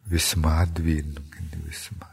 [0.07, 1.05] विस्मादवीर
[1.65, 2.11] विस्मा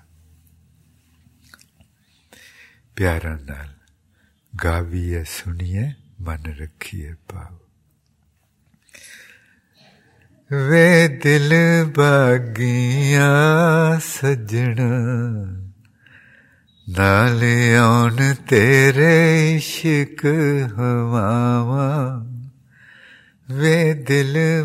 [2.98, 3.70] प्यारा नाल
[4.54, 5.86] गाविए सुनिए
[6.26, 7.60] मन रखिए पाव
[10.52, 11.50] वे दिल
[11.98, 13.30] बागिया
[14.00, 14.92] सजना
[16.88, 19.16] नाले आन तेरे
[19.56, 20.26] इश्क
[20.78, 22.33] हवावा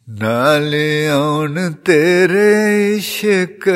[0.08, 3.68] ਨਾਲੇ ਆਉਣ ਤੇਰੇ ਇਸ਼ਕ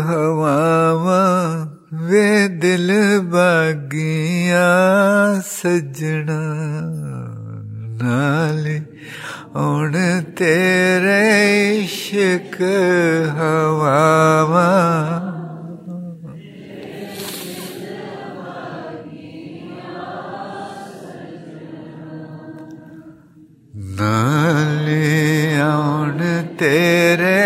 [0.00, 6.62] ਹਵਾਵਾਂ ਵੇ ਦਿਲ ਬਾਗੀਆਂ ਸਜਣਾ
[8.01, 8.77] नाले
[9.61, 9.93] उन
[10.37, 11.21] तेरे
[11.83, 12.57] इश्क
[13.37, 14.67] हवामा
[23.97, 25.01] नाले
[25.63, 26.19] उन
[26.59, 27.39] तेरे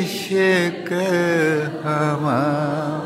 [0.00, 0.92] इश्क
[1.84, 2.99] हमारा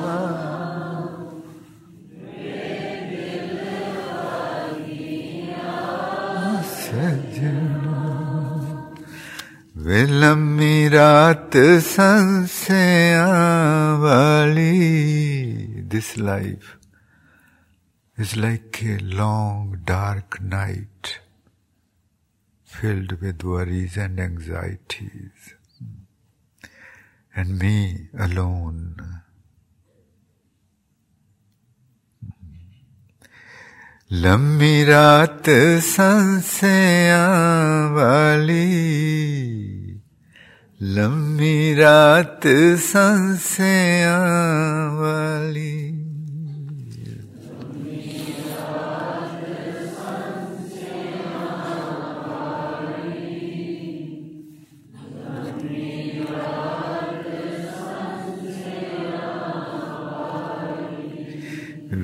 [9.95, 13.27] वे लम्बी रात संसेया
[14.03, 14.79] वाली
[15.93, 16.73] this life
[18.19, 21.13] is like a long dark night
[22.65, 25.55] filled with worries and anxieties.
[27.37, 29.23] And me alone.
[34.13, 35.49] लम्बी रात
[35.85, 37.25] संसेया
[37.95, 39.84] वाली
[40.85, 42.47] लम्बी रात
[42.87, 44.17] संसया
[45.01, 45.73] वाली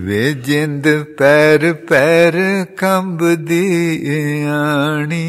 [0.06, 0.84] वे जिंद
[1.20, 2.36] पैर पैर
[2.82, 3.66] कंबदी
[4.56, 5.26] आनी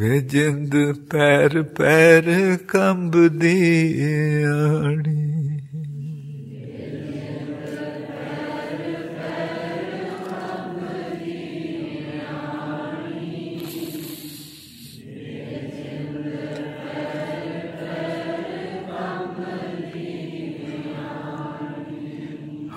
[0.00, 4.02] ਵੇ ਜਿੰਦ ਪੈਰ ਪੈਰ ਕੰਬਦੀ
[4.42, 5.60] ਆਣੀ।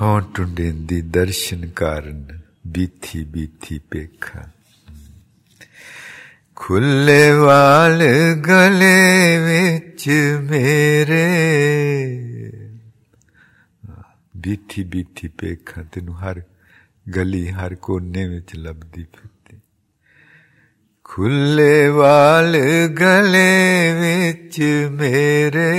[0.02, 4.50] ਹੋਂ ਟੁੰਡੇਂਦੀ ਦਰਸ਼ਨ ਕਾਰਨ ਬੀਥੀ ਬੀਥੀ ਪੇਖਾ
[6.57, 8.03] ਖੁੱਲੇ ਵਾਲ
[8.41, 10.09] ਗਲੇ ਵਿੱਚ
[10.43, 11.27] ਮੇਰੇ
[14.37, 16.43] ਬੀਠੀ ਬੀਠੀ ਪੇਖਾਂ ਤੈਨੂੰ ਹਰ
[17.15, 19.59] ਗਲੀ ਹਰ ਕੋਨੇ ਵਿੱਚ ਲੱਭਦੀ ਫਿਰਦੀ
[21.05, 22.57] ਖੁੱਲੇ ਵਾਲ
[23.01, 25.71] ਗਲੇ ਵਿੱਚ ਮੇਰੇ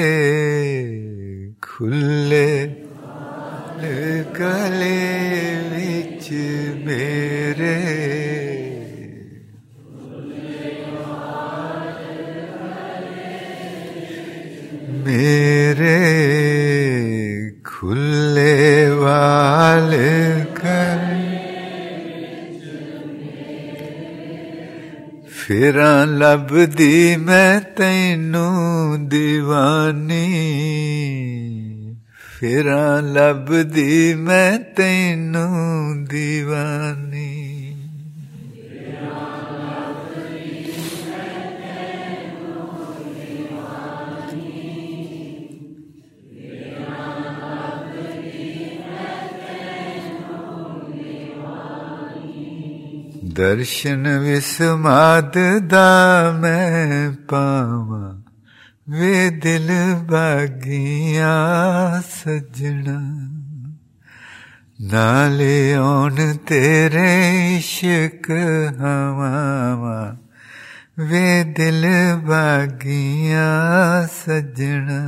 [1.62, 2.76] ਖੁੱਲੇ
[4.40, 4.98] ਗਲੇ
[5.72, 6.30] ਵਿੱਚ
[6.86, 7.78] ਮੇਰੇ
[15.05, 16.01] मेरे
[17.67, 19.91] खुले वाल
[20.59, 21.15] कर
[25.47, 25.75] फिर
[26.09, 28.49] लभदी मैं तेनू
[29.09, 30.29] दीवानी।
[32.41, 32.65] फिर
[33.05, 35.47] लभदी मैं तेनू
[36.05, 37.34] दीवानी।
[53.37, 55.33] दर्शन विस्माद
[55.63, 55.89] दा
[56.33, 58.03] मैं पावा,
[58.89, 59.69] वे दिल
[60.11, 61.35] बागिया
[62.01, 62.99] सजना।
[64.81, 66.17] नाले ओन
[66.49, 67.11] तेरे
[67.57, 68.31] इश्क
[68.81, 69.99] हवावा,
[70.99, 71.83] वे दिल
[72.29, 73.49] बागिया
[74.07, 75.01] सजना।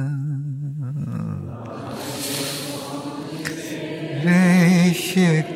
[4.91, 5.56] इश्क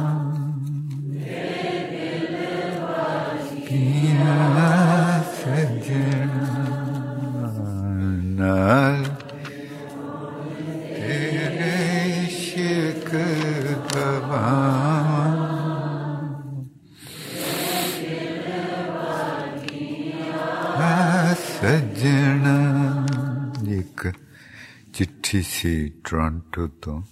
[25.31, 27.03] ਚਿੱਠੀ ਸੀ ਟੋਰਾਂਟੋ ਤੋਂ,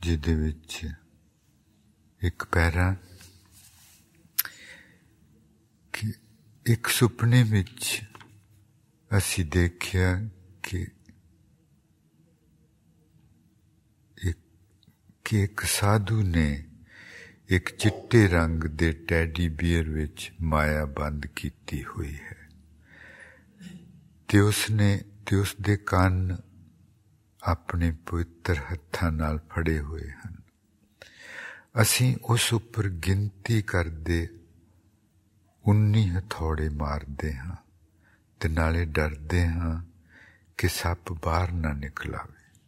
[0.00, 0.88] ਜਿਹਦੇ ਵਿੱਚ
[2.22, 2.96] ਇੱਕ ਪੈਰਾ
[5.92, 6.12] ਕਿ
[6.66, 8.02] ਇੱਕ ਸੁਪਨੇ ਵਿੱਚ
[9.18, 10.28] ਅਸੀਂ ਦੇਖਿਆ
[10.62, 10.86] ਕਿ
[14.24, 14.38] ਇੱਕ
[15.24, 16.64] ਕਿ ਇੱਕ ਸਾਧੂ ਨੇ
[17.48, 22.48] ਇੱਕ ਚਿੱਟੇ ਰੰਗ ਦੇ ਟੈਡੀ ਬੀਅਰ ਵਿੱਚ ਮਾਇਆ ਬੰਦ ਕੀਤੀ ਹੋਈ ਹੈ।
[24.28, 26.36] ਤੇ ਉਸਨੇ, ਤੇ ਉਸ ਦੇ ਕੰਨ
[27.42, 30.36] ਆਪਣੇ ਪਵਿੱਤਰ ਹੱਥਾਂ ਨਾਲ ਫੜੇ ਹੋਏ ਹਨ।
[31.82, 34.28] ਅਸੀਂ ਉਸ ਉੱਪਰ ਗਿਣਤੀ ਕਰਦੇ
[35.68, 37.56] 19 ਹਥੌੜੇ ਮਾਰਦੇ ਹਾਂ
[38.40, 39.84] ਤੇ ਨਾਲੇ ਡਰਦੇ ਹਾਂ
[40.58, 42.60] ਕਿ ਸੱਪ ਬਾਹਰ ਨਾ ਨਿਕਲ ਆਵੇ।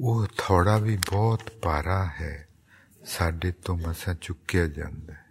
[0.00, 2.48] ਉਹ ਹਥੌੜਾ ਵੀ ਬਹੁਤ ਪਾਰਾ ਹੈ,
[3.06, 5.24] ਸਾਡੇ ਤੋਂ ਮਸਾ ਚੁੱਕਿਆ ਜਾਂਦਾ ਹੈ।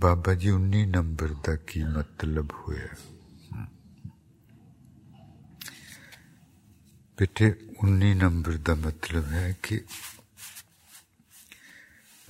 [0.00, 3.15] ਬਾਬਾ ਜੀ 19 ਨੰਬਰ ਦਾ ਕੀ ਮਤਲਬ ਹੋਇਆ?
[7.18, 7.54] ਬੇਟੇ
[7.84, 9.84] 19 ਨੰਬਰ ਦਾ ਮਤਲਬ ਹੈ ਕਿ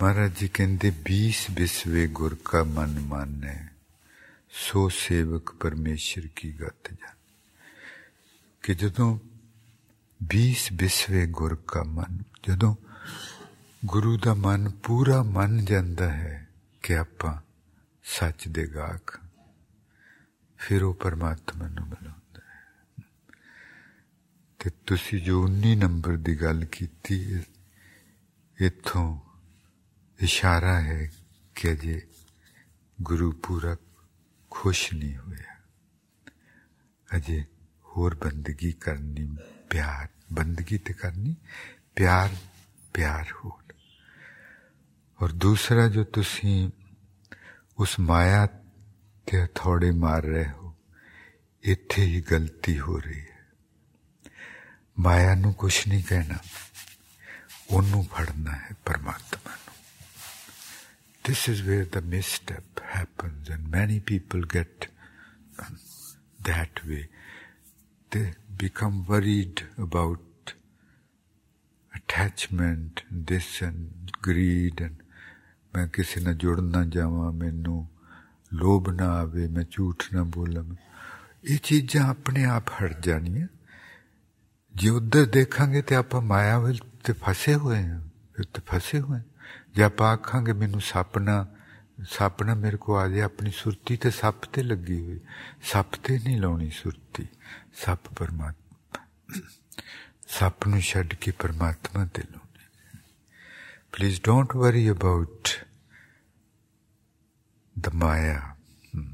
[0.03, 3.66] ਮਹਾਰਾਜ ਜੀ ਕਹਿੰਦੇ 20 ਬਿਸਵੇ ਗੁਰ ਕਾ ਮਨ ਮਾਨੈ,
[4.51, 7.14] ਸੋ ਸੇਵਕ ਪਰਮੇਸ਼ਰ ਕੀ ਗਤ ਜਾਣ?
[8.62, 9.18] ਕਿ ਜਦੋਂ
[10.37, 12.18] 20 ਬਿਸਵੇ ਗੁਰ ਕਾ ਮਨ,
[12.49, 12.76] ਜਦੋਂ
[13.87, 16.49] ਗੁਰੂ ਦਾ ਮਨ ਪੂਰਾ ਮੰਨ ਜਾਂਦਾ ਹੈ
[16.82, 17.41] ਕਿ ਆਪਾਂ
[18.05, 19.20] ਸੱਚ ਦੇ ਗਾਖ
[20.59, 22.16] ਫਿਰ ਉਹ ਪਰਮਾਤਮਾ ਨੂੰ ਮਿਲੋ।
[24.59, 27.20] ਤੇ ਤੁਸੀਂ ਜੋ 19 ਨੰਬਰ ਦੀ ਗੱਲ ਕੀਤੀ
[28.57, 29.05] ਇੱਥੋਂ
[30.20, 31.09] ਇਸ਼ਾਰਾ ਹੈ
[31.55, 32.01] ਕਿ ਜੇ
[33.01, 33.76] ਗੁਰੂ ਪੂਰਾ
[34.51, 35.57] ਖੁਸ਼ ਨਹੀਂ ਹੋਇਆ
[37.09, 37.43] ਅਜੇ
[37.86, 39.28] ਹੋਰ ਬੰਦਗੀ ਕਰਨੀ
[39.70, 41.36] ਪਿਆਰ ਬੰਦਗੀ ਤੇ ਕਰਨੀ
[41.95, 42.36] ਪਿਆਰ
[42.93, 43.59] ਪਿਆਰ ਹੋ
[45.20, 46.70] ਔਰ ਦੂਸਰਾ ਜੋ ਤੁਸੀਂ
[47.80, 48.45] ਉਸ ਮਾਇਆ
[49.28, 50.74] ਤੇ ਹਥੌੜੇ ਮਾਰ ਰਹੇ ਹੋ
[51.64, 53.24] ਇੱਥੇ ਹੀ ਗਲਤੀ ਹੋ ਰਹੀ ਹੈ
[54.99, 56.38] ਮਾਇਆ ਨੂੰ ਕੁਛ ਨਹੀਂ ਕਹਿਣਾ
[57.70, 59.70] ਉਹਨੂੰ ਫੜਨਾ ਹੈ ਪਰਮਾਤਮਾ ਨੂੰ
[61.26, 64.88] This is where the misstep happens and many people get
[66.43, 67.03] that way.
[68.12, 68.24] They
[68.57, 70.53] become worried about
[71.93, 74.97] attachment, this and greed and
[75.76, 77.88] ਮੈਂ ਕਿਸੇ ਨਾਲ ਜੁੜ ਨਾ ਜਾਵਾਂ ਮੈਨੂੰ
[78.53, 80.64] ਲੋਭ ਨਾ ਆਵੇ ਮੈਂ ਝੂਠ ਨਾ ਬੋਲਾਂ
[81.43, 83.47] ਇਹ ਚੀਜ਼ਾਂ ਆਪਣੇ ਆਪ ਹਟ ਜਾਣੀਆਂ
[84.76, 87.99] ਜੇ ਉਧਰ ਦੇਖਾਂਗੇ ਤੇ ਆਪਾਂ ਮਾਇਆ ਵਿੱਚ ਤੇ ਫਸੇ ਹੋਏ ਹਾਂ
[88.36, 89.20] ਫਿਰ ਤੇ ਫਸੇ ਹੋਏ
[89.76, 91.45] ਜੇ ਆਪਾਂ ਆਖਾਂਗੇ ਮੈਨੂੰ ਸੁਪਨਾ
[92.09, 95.20] ਸੁਪਨਾ ਮੇਰੇ ਕੋ ਆ ਜਾਏ ਆਪਣੀ ਸੁਰਤੀ ਤੇ ਸੱਪ ਤੇ ਲੱਗੀ ਹੋਈ
[95.64, 97.28] ਸੱਪ ਤੇ ਨਹੀਂ ਲਾਉਣੀ ਸੁਰਤੀ
[97.86, 99.05] ਸੱਪ ਪਰਮਾਤਮਾ
[100.28, 102.68] ਸੱਪ ਨੂੰ ਛੱਡ ਕੇ ਪਰਮਾਤਮਾ ਤੇ ਲਾਉਣੀ
[103.91, 105.47] please don't worry about
[107.76, 108.55] the Maya.
[108.93, 109.14] Hmm.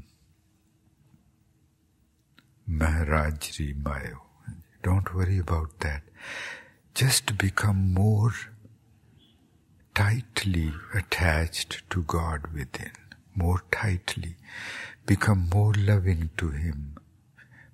[2.66, 4.21] Maharajri Maya.
[4.83, 6.03] Don't worry about that.
[6.93, 8.31] Just become more
[9.95, 12.91] tightly attached to God within,
[13.35, 14.35] more tightly.
[15.05, 16.95] Become more loving to Him.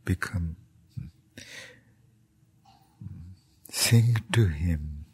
[0.05, 0.55] Become.
[3.69, 5.05] Sing to Him.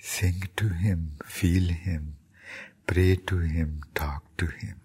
[0.00, 1.12] Sing to Him.
[1.24, 2.16] Feel Him.
[2.86, 3.82] Pray to Him.
[3.94, 4.80] Talk to Him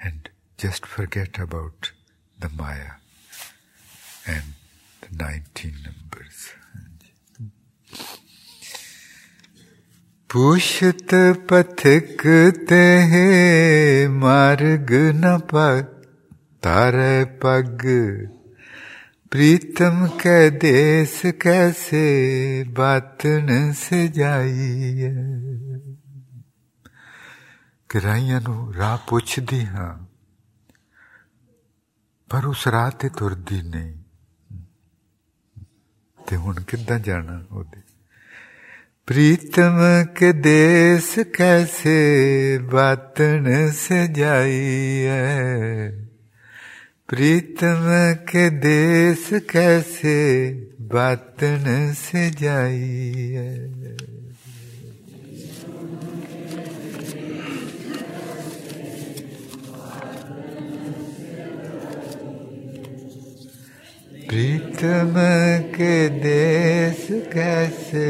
[0.00, 0.28] and
[0.58, 1.92] just forget about
[2.38, 2.92] the Maya
[4.26, 4.54] and
[5.05, 6.39] the 19 numbers.
[10.29, 11.13] पुष्ट
[11.49, 12.21] पथिक
[12.69, 12.83] ते
[14.07, 15.37] मार्ग न
[16.63, 17.81] तारे पग
[19.31, 22.03] प्रीतम के देश कैसे
[22.77, 25.91] बातन से जाई
[27.89, 30.07] ਕਿਰਾਈਆਂ ਨੂੰ ਰਾਹ ਪੁੱਛਦੀ ਹਾਂ
[32.29, 33.94] ਪਰ ਉਸ ਰਾਹ ਤੇ ਤੁਰਦੀ ਨਹੀਂ
[36.27, 37.79] ਤੇ ਹੁਣ ਕਿੱਦਾਂ ਜਾਣਾ ਉਹਦੇ
[39.07, 39.77] प्रीतम
[40.17, 41.93] के देश कैसे
[42.73, 43.47] बातन
[43.77, 44.59] से जाई
[45.05, 45.89] है
[47.07, 47.89] प्रीतम
[48.29, 50.15] के देश कैसे
[50.93, 51.65] बातन
[51.97, 53.49] से जाई है
[64.25, 65.13] प्रीतम
[65.75, 68.09] के देश कैसे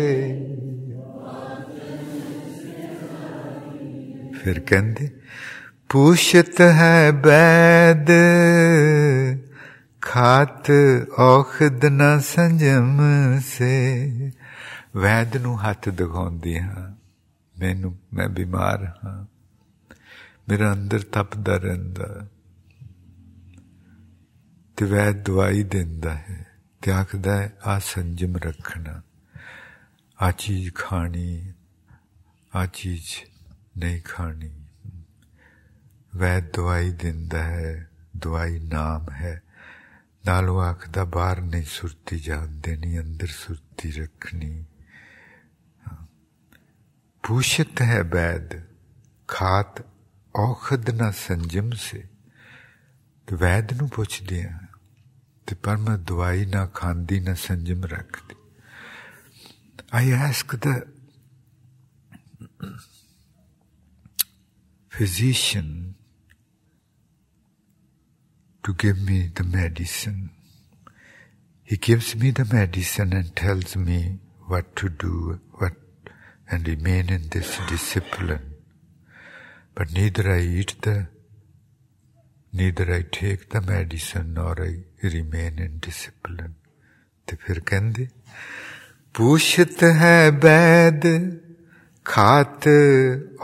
[4.36, 5.08] फिर कहते
[5.89, 8.12] पूछत है वैद
[10.02, 10.70] ਖਾਤ
[11.20, 12.98] ਔਖਦ ਨਾ ਸੰਜਮ
[13.48, 14.32] ਸੇ
[14.96, 16.89] ਵੈਦ ਨੂੰ ਹੱਥ ਦਿਖਾਉਂਦੀ ਹਾਂ
[17.56, 19.26] ਮੈਨੂੰ ਮੈਂ ਬਿਮਾਰ ਹਾਂ
[20.50, 22.26] ਮੇਰਾ ਅੰਦਰ ਤਪਦਾ ਰਹਿੰਦਾ
[24.77, 26.47] ਤੇ ਵੈਦ ਦਵਾਈ ਦਿੰਦਾ ਹੈ
[26.83, 29.03] ਤੇ ਆਖਦਾ ਹੈ, ਆ ਸੰਜਮ ਰੱਖਣਾ।
[30.22, 31.53] ਆ ਚੀਜ਼ ਖਾਣੀ,
[32.57, 33.05] ਆ ਚੀਜ਼
[33.79, 34.64] ਨਹੀਂ ਖਾਣੀ।
[36.16, 39.43] ਵੈਦ ਦਵਾਈ ਦਿੰਦਾ ਹੈ, ਦਵਾਈ ਨਾਮ ਹੈ।
[40.27, 44.64] ਨਾਲ ਉਹ ਆਖਦਾ, ਬਾਹਰ ਨਹੀਂ ਸੁਰਤੀ ਜਾਣ ਦੇਣੀ ਅੰਦਰ ਸੁਰਤੀ ਰੱਖਣੀ।
[47.22, 48.62] ਪੂਛਤ ਹੈ ਵੈਦ,
[49.29, 49.85] ਖਾਤ
[50.37, 52.05] ਔਖਦ ਨਾ ਸੰਜਮ ਸੇ।
[53.27, 54.59] ਤੇ ਵੈਦ ਨੂੰ ਪੁੱਛਦੇ ਆ
[55.48, 58.36] ਤੇ ਪਰ ਮੈਂ ਦਵਾਈ ਨਾ ਖਾਂਦੀ ਨਾ ਸੰਜਮ ਰੱਖਦੀ
[59.94, 60.82] I ask the
[64.92, 65.96] physician
[68.64, 70.30] to give me the medicine.
[71.64, 75.74] He gives me the medicine and tells me what to do, what,
[76.50, 78.56] and remain in this discipline.
[79.74, 81.08] But neither I eat the,
[82.56, 84.74] neither I take the medicine nor I
[85.04, 86.54] remain in discipline.
[87.28, 88.08] ਤੇ ਫਿਰ ਕਹਿੰਦੇ
[89.16, 91.06] ਪੂਛਤ ਹੈ ਬੈਦ
[92.06, 92.68] ਖਾਤ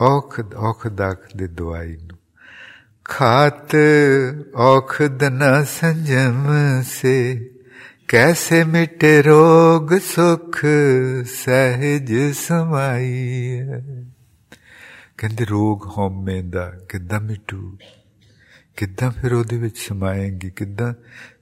[0.02, 2.18] ਔਖਦ ਔਖਦਕ ਦੇ ਦਵਾਈ ਨੂੰ
[3.06, 3.76] ਖਾਤ
[4.56, 6.48] ਔਖਦ ਨ ਸੰਜਮ
[6.84, 7.18] ਸੇ
[8.08, 10.60] ਕੈਸੇ ਮਿਟੇ ਰੋਗ ਸੁਖ
[11.36, 13.62] ਸਹਿਜ ਸਮਾਈ
[15.18, 17.78] ਕਹਿੰਦੇ ਰੋਗ ਹਉਮੈ ਦਾ ਕਿੱਦਾਂ ਮਿਟੂ
[18.83, 20.51] ਕਿੱਦਾਂ ਫਿਰ ਉਹਦੇ ਵਿੱਚ ਸਮਾਏਂਗੀ?
[20.51, 20.95] ਕਿੱਦਾਂ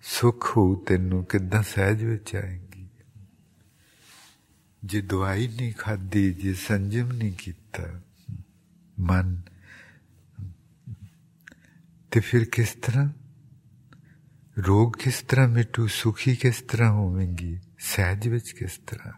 [0.03, 1.25] ਸੁਖ ਹੋਊ ਤੈਨੂੰ?
[1.25, 2.89] ਕਿੱਦਾਂ ਸਹਿਜ ਵਿੱਚ ਆਏਂਗੀ?
[4.85, 8.01] ਜੇ ਦਵਾਈ ਨਹੀਂ ਖਾਦੀ ਜੇ ਸੰਜਮ ਨਹੀਂ ਕੀਤਾ,
[9.01, 9.43] ਮਨ,
[12.11, 13.11] ਤੇ ਫਿਰ ਕਿਸ ਤਰ੍ਹਾਂ?
[14.59, 15.87] ਰੋਗ ਕਿਸ ਤਰ੍ਹਾਂ ਮਿਟੂ?
[15.87, 17.61] ਸੁਖੀ ਕਿਸ ਤਰ੍ਹਾਂ ਹੋਵੇਂਗੀ?
[17.79, 19.13] ਸਹਿਜ ਵਿੱਚ ਕਿਸ ਤਰ੍ਹਾਂ?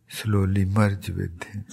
[0.08, 1.66] slowly merge with him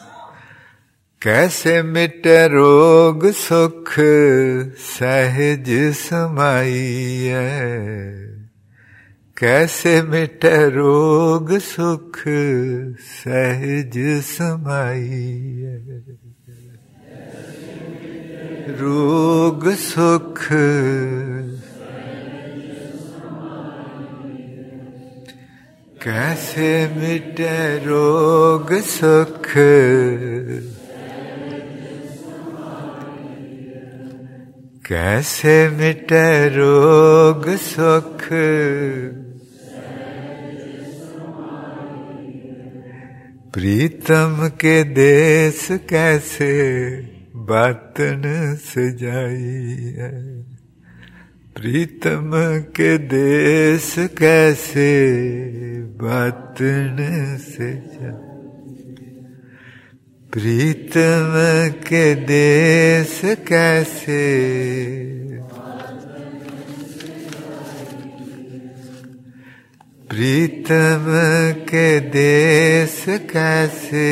[1.23, 3.91] कैसे मिट रोग सुख
[4.85, 7.29] सहज समाई
[9.39, 10.45] कैसे मिट
[10.77, 12.23] रोग सुख
[13.09, 13.99] सहज
[14.31, 15.21] समाई
[18.81, 20.41] रोग सुख
[26.08, 29.54] कैसे मिटे रोग सुख?
[34.86, 38.22] कैसे मिटे रोग सुख?
[43.54, 46.52] प्रीतम के देश कैसे
[47.36, 48.22] बातन
[48.62, 50.55] सजाई है?
[51.56, 52.32] प्रीतम
[52.76, 54.90] के देश कैसे
[56.02, 56.98] बातन
[57.42, 58.96] सजाई
[60.34, 61.32] प्रीतम
[61.88, 64.22] के देश कैसे
[70.10, 71.06] प्रीतम
[71.70, 74.06] के देश कैसे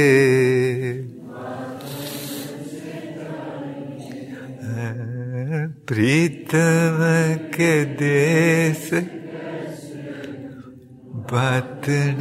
[5.87, 6.99] प्रीतम
[7.55, 8.91] के देश
[11.31, 12.19] बातन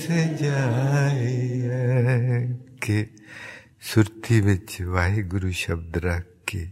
[0.00, 1.36] से जाए
[2.82, 3.06] के
[3.82, 6.70] ਸੁਰਤੀ ਵਿੱਚ ਵਾਹਿਗੁਰੂ ਸ਼ਬਦ ਰੱਖ ਕੇ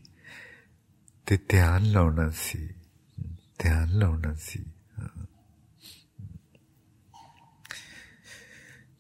[1.26, 2.68] ਤੇ ਧਿਆਨ ਲਾਉਣਾ ਸੀ
[3.59, 4.64] ਧਿਆਨ ਲਾਉਣਾ ਸੀ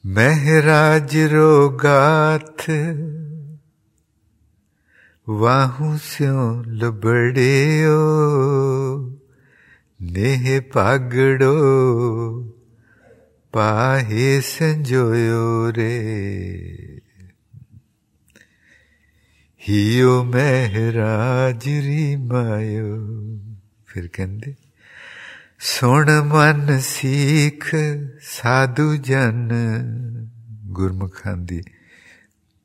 [0.04, 2.64] ਮਹਿਰਾਜ ਰੋਗਾਥ
[5.29, 7.97] वाहू स्यों लबड़े ओ,
[10.01, 11.53] नेह पागड़ो,
[13.53, 15.99] पाहे संजोयो रे।
[19.67, 22.97] हियो महराज री मायो।
[23.87, 24.55] फिर कहते
[25.59, 27.69] सुन मन सीख
[28.21, 29.49] साधु जन।
[30.65, 31.61] गुरमुखां दी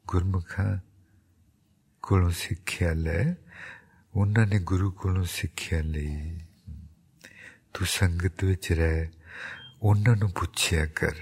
[0.07, 0.88] गुरमुखां
[2.32, 3.34] ਸਿੱਖਿਆ ਲੈ
[4.16, 6.40] ਉਹਨਾਂ ਨੇ ਗੁਰੂ ਕੋਲੋਂ ਸਿੱਖਿਆ ਲਈ
[7.74, 9.08] ਤੂੰ ਸੰਗਤ ਵਿੱਚ ਰਹਿ
[9.82, 11.16] ਉਹਨਾਂ ਨੂੰ ਪੁੱਛਿਆ ਕਰ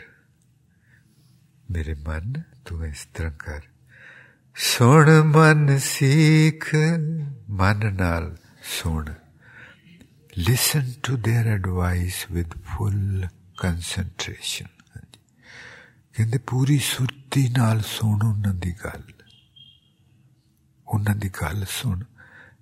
[1.72, 3.62] ਮੇਰੇ ਮਨ ਤੂੰ ਇਸ ਤਰ੍ਹਾਂ ਕਰ
[4.56, 6.76] ਸੁਣ ਮਨ ਸੀਖ
[7.50, 9.14] ਮਨ ਨਾਲ ਸੁਣ
[10.40, 13.28] listen to their advice with full
[13.66, 14.68] concentration
[16.14, 19.04] ਕਹਿੰਦੇ ਪੂਰੀ ਸੁਰਤੀ ਨਾਲ ਸੁਣ ਉਹਨਾਂ ਦੀ ਗੱਲ
[20.89, 22.05] ਉਹਨਾਂ ਦੀ ਗੱਲ ਸੁਣ।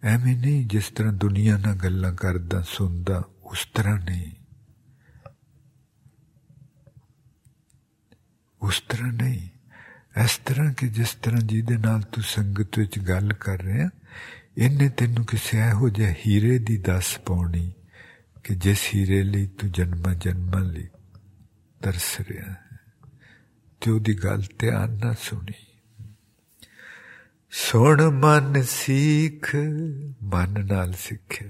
[0.03, 4.33] ਐਵੇਂ ਨਹੀਂ ਜਿਸ ਤਰ੍ਹਾਂ ਦੁਨੀਆ ਨਾਲ ਗੱਲਾਂ ਕਰਦਾ, ਸੁਣਦਾ, ਉਸ ਤਰ੍ਹਾਂ ਨਹੀਂ।
[8.63, 9.49] ਉਸ ਤਰ੍ਹਾਂ ਨਹੀਂ।
[10.25, 13.89] ਇਸ ਤਰ੍ਹਾਂ ਕਿ ਜਿਸ ਤਰ੍ਹਾਂ ਜਿਹਦੇ ਨਾਲ ਤੂੰ ਸੰਗਤ ਵਿੱਚ ਗੱਲ ਕਰ ਰਿਹਾ,
[14.59, 17.73] ਇਹਨੇ ਤੈਨੂੰ ਕਿਸੇ ਇਹੋ ਜਿਹੇ ਹੀਰੇ ਦੀ ਦੱਸ ਪਾਉਣੀ
[18.45, 20.89] ਕਿ ਜਿਸ ਹੀਰੇ ਲਈ ਤੂੰ ਜਨਮਾਂ ਜਨਮਾਂ ਲਈ
[21.83, 22.61] ਤਰਸ ਰਿਹਾ ਹੈ।
[23.81, 25.74] ਤੇ ਉਹਦੀ ਗੱਲ ਧਿਆਨ ਨਾਲ ਸੁਣੀ।
[27.55, 29.55] सुन मन सीख
[30.31, 31.45] मन नाल सीखे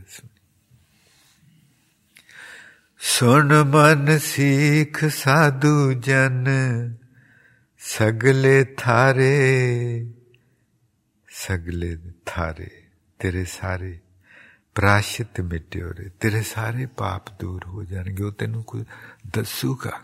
[3.01, 6.45] सुन मन सीख साधु जन
[7.81, 9.31] सगले थारे
[11.29, 11.97] सगले
[12.29, 12.71] थारे
[13.21, 14.01] तेरे सारे
[14.75, 18.85] प्राशित मिटे हो रहे तेरे सारे पाप दूर हो जाएँगे वो तेन को
[19.29, 19.97] दसूगा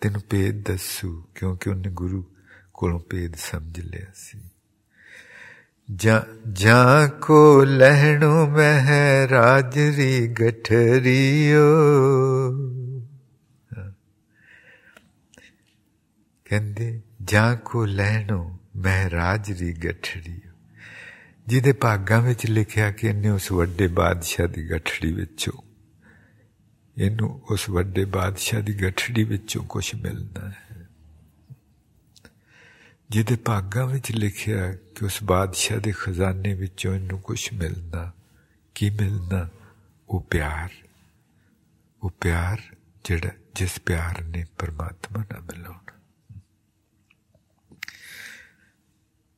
[0.00, 2.22] तेन भेद दसू क्योंकि उन्हें गुरु
[2.74, 4.40] ਕੋਲੋਂ ਪੇਦ ਸਮਝ ਲਿਆ ਸੀ।
[5.94, 6.20] ਜਾਂ
[6.52, 11.62] ਜਾਂ ਕੋ ਲਹਿਣੋ ਮਹਿ ਰਾਜਰੀ ਗਠਰੀਓ।
[16.44, 20.40] ਕਹਿੰਦੇ, ਜਾਂ ਕੋ ਲੈਣੋ ਮਹਾਰਾਜ ਦੀ ਗਠੜੀ
[21.46, 25.62] ਜਿਹਦੇ ਭਾਗਾਂ ਵਿੱਚ ਲਿਖਿਆ ਕਿ ਇਹਨੇ ਉਸ ਵੱਡੇ ਬਾਦਸ਼ਾਹ ਦੀ ਗਠੜੀ ਵਿੱਚੋਂ,
[26.98, 30.73] ਇਹਨੂੰ ਉਸ ਵੱਡੇ ਬਾਦਸ਼ਾਹ ਦੀ ਗਠੜੀ ਵਿੱਚੋਂ ਕੁਝ ਮਿਲਣਾ ਹੈ।
[33.13, 38.11] ਜਿਹਦੇ ਭਾਗਾਂ ਵਿੱਚ ਲਿਖਿਆ ਕਿ ਉਸ ਬਾਦਸ਼ਾਹ ਦੇ ਖਜ਼ਾਨੇ ਵਿੱਚੋਂ ਇਹਨੂੰ ਕੁਝ ਮਿਲਣਾ
[38.75, 39.47] ਕੀ ਮਿਲਣਾ
[40.09, 40.69] ਉਹ ਪਿਆਰ
[42.01, 42.61] ਉਹ ਪਿਆਰ
[43.05, 45.97] ਜਿਹੜਾ ਜਿਸ ਪਿਆਰ ਨੇ ਪਰਮਾਤਮਾ ਨਾਲ ਮਿਲਾਉਣਾ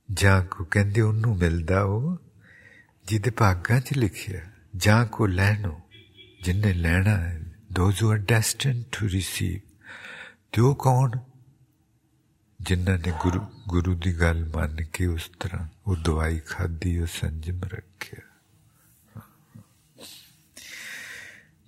[0.10, 2.18] ਜਾਂ ਕੋ ਕਹਿੰਦੇ ਉਹਨੂੰ ਮਿਲਦਾ ਉਹ
[3.06, 4.42] ਜਿਹਦੇ ਭਾਗਾਂ 'ਚ ਲਿਖਿਆ
[4.76, 5.82] ਜਾਂ ਕੋ ਲੈਣੋ
[6.44, 7.40] ਜਿੰਨੇ ਲੈਣਾ ਹੈ
[7.72, 9.60] those who are destined to receive
[10.52, 11.12] ਤੇ ਉਹ ਕੌਣ
[12.66, 17.62] ਜਿਨ੍ਹਾਂ ਨੇ ਗੁਰੂ ਗੁਰੂ ਦੀ ਗੱਲ ਮੰਨ ਕੇ ਉਸ ਤਰ੍ਹਾਂ ਉਹ ਦਵਾਈ ਖਾਦੀ ਉਹ ਸੰਜਮ
[17.64, 18.20] ਰੱਖਿਆ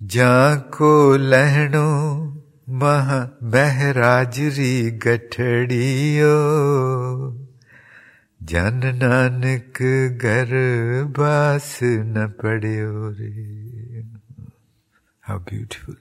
[0.00, 1.86] ਜਾਂ ਕੋ ਲੈਣੋ
[2.68, 3.12] ਮਹ
[3.42, 6.30] ਮਹਿਰਾਜਰੀ ਗਠੜੀਓ
[8.44, 9.82] ਜਨ ਨਾਨਕ
[10.24, 10.54] ਘਰ
[11.18, 14.02] ਬਾਸ ਨ ਪੜਿਓ ਰੇ
[15.30, 15.96] ਹਾਊ ਬਿਊਟੀਫੁਲ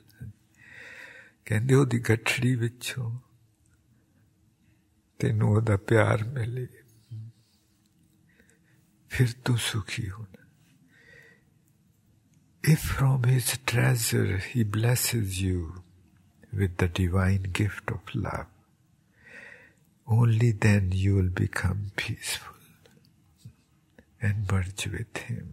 [1.45, 3.11] ਕਹਿੰਦੇ ਉਹਦੀ ਗੱਠੜੀ ਵਿੱਚੋਂ
[5.19, 6.67] ਤੈਨੂੰ ਉਹਦਾ ਪਿਆਰ ਮਿਲੇ
[9.09, 10.41] ਫਿਰ ਤੂੰ ਸੁਖੀ ਹੋਣਾ
[12.63, 15.57] If from his treasure he blesses you
[16.59, 18.47] with the divine gift of love,
[20.07, 22.53] only then you will become peaceful.
[24.25, 25.47] and merge with Him.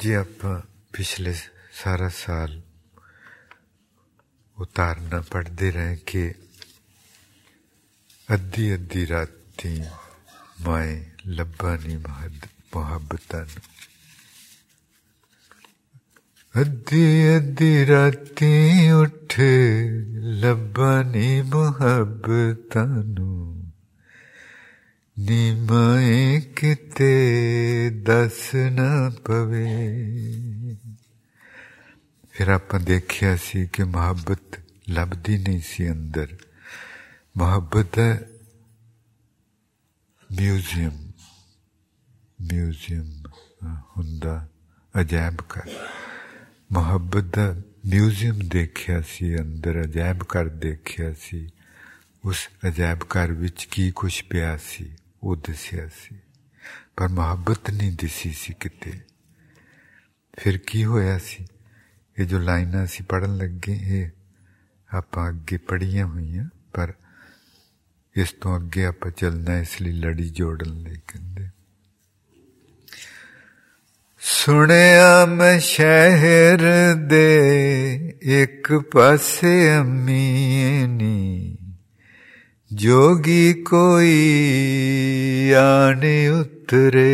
[0.00, 0.60] ਜੀ ਆਪਾਂ
[0.92, 1.34] ਪਿਛਲੇ
[1.72, 2.60] ਸਾਰਾ ਸਾਲ
[4.59, 6.23] उतारना पड़ते रहे कि
[8.29, 9.81] अद्धी अद्धी राती
[10.61, 13.47] माए लब्बा नी मुहब्बता
[16.55, 19.35] अद्धी अद्धी राती उठ
[20.43, 22.85] लब्बा नी मुहब्बता
[25.19, 26.75] नी माए कि
[28.03, 30.88] दस ना पवे।
[32.39, 34.59] ਫਿਰ ਆਪਾਂ ਦੇਖਿਆ ਸੀ ਕਿ ਮੁਹੱਬਤ
[34.89, 36.37] ਲੱਭਦੀ ਨਹੀਂ ਸੀ ਅੰਦਰ।
[37.37, 38.29] ਮੁਹੱਬਤ ਹੈ
[40.31, 41.11] ਮਿਊਜ਼ੀਅਮ।
[42.41, 43.23] ਮਿਊਜ਼ੀਅਮ
[43.97, 44.49] ਹੁੰਦਾ
[45.01, 45.69] ਅਜਾਇਬ ਘਰ।
[46.71, 51.49] ਮੁਹੱਬਤ ਦਾ ਮਿਊਜ਼ੀਅਮ ਦੇਖਿਆ ਸੀ, ਅੰਦਰ ਅਜਾਇਬ ਘਰ ਦੇਖਿਆ ਸੀ।
[52.25, 56.15] ਉਸ ਅਜਾਇਬ ਘਰ ਵਿੱਚ ਕੀ ਕੁਝ ਪਿਆ ਸੀ, ਉਹ ਦਿਸਿਆ ਸੀ।
[56.95, 58.99] ਪਰ ਮੁਹੱਬਤ ਨਹੀਂ ਦਿਸੀ ਸੀ ਕਿਤੇ।
[60.39, 61.45] ਫਿਰ ਕੀ ਹੋਇਆ ਸੀ?
[62.19, 64.09] ਇਹ ਜੋ ਲਾਈਨਾਂ ਅਸੀਂ ਪੜਨ ਲੱਗੇ ਇਹ
[64.89, 66.93] ਆਪਾਂ ਅੱਗੇ ਪੜੀਆਂ ਹੋਈਆਂ ਪਰ
[68.15, 71.47] ਇਸ ਤੋਂ ਅੱਗੇ ਆਪਾਂ ਚੱਲਣਾ ਇਸ ਲਈ ਲੜੀ ਜੋੜਨ ਲਈ ਕਹਿੰਦੇ
[74.21, 76.63] ਸੁਣਿਆ ਮੈਂ ਸ਼ਹਿਰ
[76.95, 81.57] ਦੇ ਇੱਕ ਪਾਸੇ ਅਮੀਨੀ
[82.73, 87.09] ਜੋਗੀ ਕੋਈ ਆਣੇ ਉਤਰੇ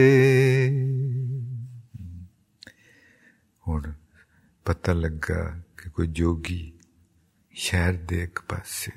[3.67, 3.91] ਹੁਣ
[4.64, 6.72] ਪਤਾ ਲੱਗਾ ਕਿ ਕੋਈ ਜੋਗੀ
[7.54, 8.92] ਸ਼ਹਿਰ ਦੇ ਇੱਕ ਪਾਸੇ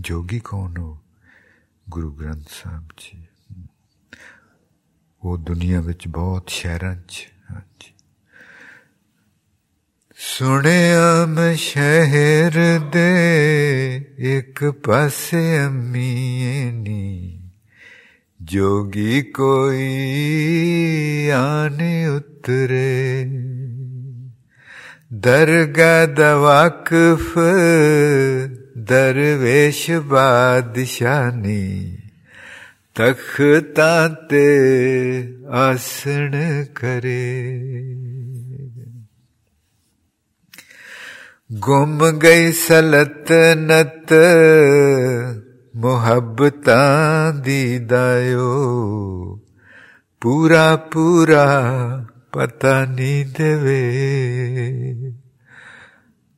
[0.00, 0.98] ਜੋਗੀ ਕੌਣ ਹੋ
[1.88, 3.26] ਗੁਰੂ ਗ੍ਰੰਥ ਸਾਹਿਬ ਜੀ
[5.24, 7.92] ਉਹ ਦੁਨੀਆ ਵਿੱਚ ਬਹੁਤ ਸ਼ਹਿਰਾਂ 'ਚ ਹਾਂਜੀ
[10.16, 12.52] ਸੁਣਿਆ ਮੈਂ ਸ਼ਹਿਰ
[12.92, 17.40] ਦੇ ਇੱਕ ਪਾਸੇ ਅੰਮੀ ਨੀ
[18.42, 19.88] ਜੋਗੀ ਕੋਈ
[21.28, 23.24] ਆਨੇ ਉਤਰੇ
[25.13, 27.33] दरगद वाकफ,
[28.77, 31.97] दरवेश बादशानी
[32.95, 34.47] तख्ता ते
[35.49, 37.49] आसन करे।
[41.51, 44.13] गुम गई सलतनत
[45.75, 46.63] मोहब्बत
[47.35, 49.41] दी दायो।
[50.21, 51.45] पूरा पूरा
[52.32, 53.80] ਪਤਾ ਨਹੀਂ ਦੇਵੇ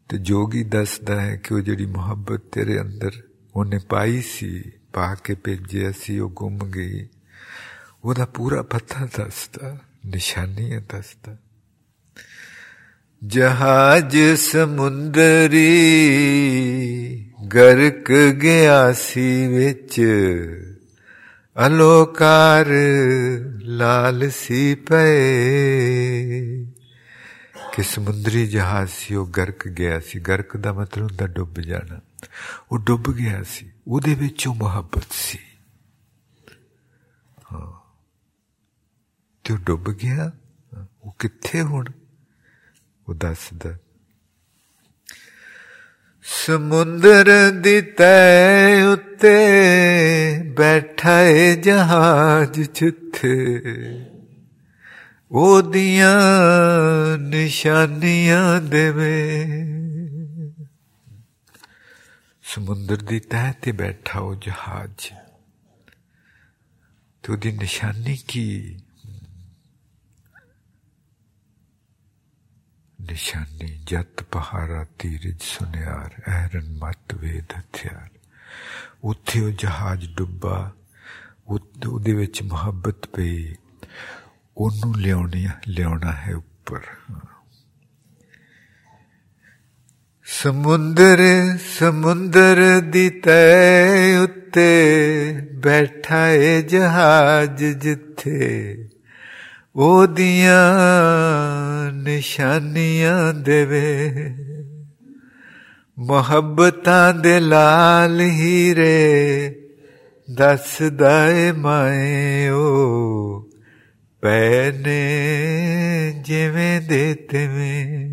[0.09, 3.11] ਤੇ ਜੋਗੀ ਦੱਸਦਾ ਹੈ ਕਿ ਉਹ ਜਿਹੜੀ ਮੁਹੱਬਤ ਤੇਰੇ ਅੰਦਰ
[3.55, 7.07] ਉਹਨੇ ਪਾਈ ਸੀ ਪਾ ਕੇ ਭੇਜਿਆ ਸੀ ਉਹ ਗੁੰਮ ਗਈ
[8.05, 11.37] ਉਹਦਾ ਪੂਰਾ ਪਤਾ ਦੱਸਦਾ ਨਿਸ਼ਾਨੀਆਂ ਦੱਸਦਾ
[13.24, 15.66] ਜਹਾਜ ਸਮੁੰਦਰੀ
[17.55, 20.01] ਗਰਕ ਗਿਆ ਸੀ ਵਿੱਚ
[21.66, 22.66] ਅਲੋਕਾਰ
[23.62, 26.64] ਲਾਲ ਸੀ ਪਏ
[27.74, 32.01] ਕਿ ਸਮੁੰਦਰੀ ਜਹਾਜ਼ ਸੀ ਉਹ ਗਰਕ ਗਿਆ ਸੀ ਗਰਕ ਦਾ ਮਤਲਬ ਹੁੰਦਾ ਡੁੱਬ ਜਾਣਾ
[32.72, 35.39] ਉਹ ਡੁੱਬ ਗਿਆ ਸੀ ਉਹਦੇ ਵਿੱਚ ਉਹ ਮੁਹੱਬਤ ਸੀ
[37.53, 37.72] ਹਾਂ
[39.45, 40.31] ਤੇ ਉਹ ਡੁੱਬ ਗਿਆ
[41.05, 41.85] ਉਹ ਕਿੱਥੇ ਹੁਣ
[43.09, 43.77] ਉਹ ਦੱਸਦਾ
[46.24, 49.36] ਸਮੁੰਦਰ ਦੀ ਤੈ ਉੱਤੇ
[50.57, 53.61] ਬੈਠਾ ਏ ਜਹਾਜ਼ ਜਿੱਥੇ
[55.32, 56.17] ਉਹਦੀਆਂ
[57.17, 59.41] ਨਿਸ਼ਾਨੀਆਂ ਦੇਵੇ।
[62.43, 65.13] ਸਮੁੰਦਰ ਦੀ ਤਹਿ ਤੇ ਬੈਠਾ ਉਹ ਜਹਾਜ਼।
[67.24, 68.80] ਤੇ ਉਹਦੀ ਨਿਸ਼ਾਨੀ ਕੀ?
[73.12, 78.09] ਨਿਸ਼ਾਨੀ ਜਤ ਪਹਾਰਾ ਤੀਰਜ ਸੁਨਿਆਰ, ਐਰਨ ਮਤ ਵੇਦ ਹਥਿਆਰ।
[79.03, 80.74] ਉੱਥੇ ਉਹ ਜਹਾਜ਼ ਡੁੱਬਾ
[81.88, 83.53] ਉਹਦੇ ਵਿੱਚ ਮੁਹੱਬਤ ਪਈ।
[84.57, 86.82] ਉਹਨੂੰ ਲਿਆਉਣੀ, ਲਿਆਉਣਾ ਹੈ ਉੱਪਰ।
[90.24, 91.20] ਸਮੁੰਦਰ
[91.80, 94.91] ਸਮੁੰਦਰ ਦੀ ਤੈ ਉੱਤੇ
[95.53, 98.76] ਬੈਠਾ ਏ ਜਹਾਜ਼ ਜਿੱਥੇ
[99.77, 100.62] ਉਹਦੀਆਂ
[101.93, 103.83] ਨਿਸ਼ਾਨੀਆਂ ਦੇਵੇ
[105.99, 109.55] ਮੁਹੱਬਤਾਂ ਦੇ ਲਾਲ ਹੀਰੇ
[110.29, 112.62] ਦੱਸਦਾ ਏ ਮਾਇਓ
[114.22, 114.93] ਪੈਨੇ
[116.24, 118.07] ਜਿਵੇਂ ਦੇ ਤਵੇਂ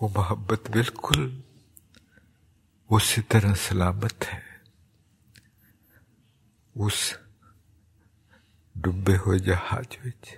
[0.00, 1.30] ਉਹ ਮੁਹੱਬਤ ਬਿਲਕੁਲ
[2.90, 4.42] ਉਸੇ ਤਰ੍ਹਾਂ ਸਲਾਮਤ ਹੈ
[6.74, 7.00] ਉਸ
[8.85, 10.37] ਡੁੱਬੇ ਹੋਏ ਜਹਾਜ਼ ਵਿੱਚ।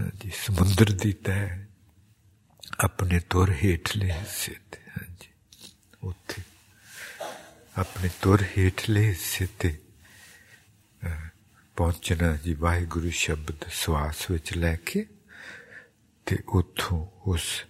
[0.00, 1.58] ਹਾਂਜੀ। ਸਮੁੰਦਰ ਦੀ ਤੈ
[2.80, 5.28] ਆਪਣੇ ਤੁਰ ਹੇਠਲੇ ਹਿੱਸੇ ਤੇ। ਹਾਂਜੀ।
[7.76, 9.78] ਆਪਣੇ ਤੁਰ ਹੇਠਲੇ ਹਿੱਸੇ ਤੇ
[11.76, 15.06] ਪਹੁੰਚਣਾ ਜੀ ਵਾਹਿਗੁਰੂ ਸ਼ਬਦ ਸਵਾਸ ਵਿੱਚ ਲੈ ਕੇ
[16.26, 17.64] ਤੇ ਉੱਥੋਂ ਉਸ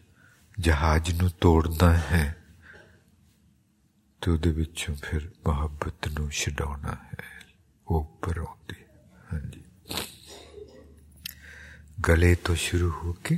[0.61, 2.45] ਜਹਾਜ਼ ਨੂੰ ਤੋੜਨਾ ਹੈ
[4.21, 7.38] ਤੇ ਉਹਦੇ ਵਿੱਚੋਂ ਫਿਰ ਮੁਹੱਬਤ ਨੂੰ ਛਡਾਉਣਾ ਹੈ।
[7.91, 8.85] ऊपर होती
[9.31, 9.65] हाँ जी
[12.09, 13.35] गले तो शुरू होके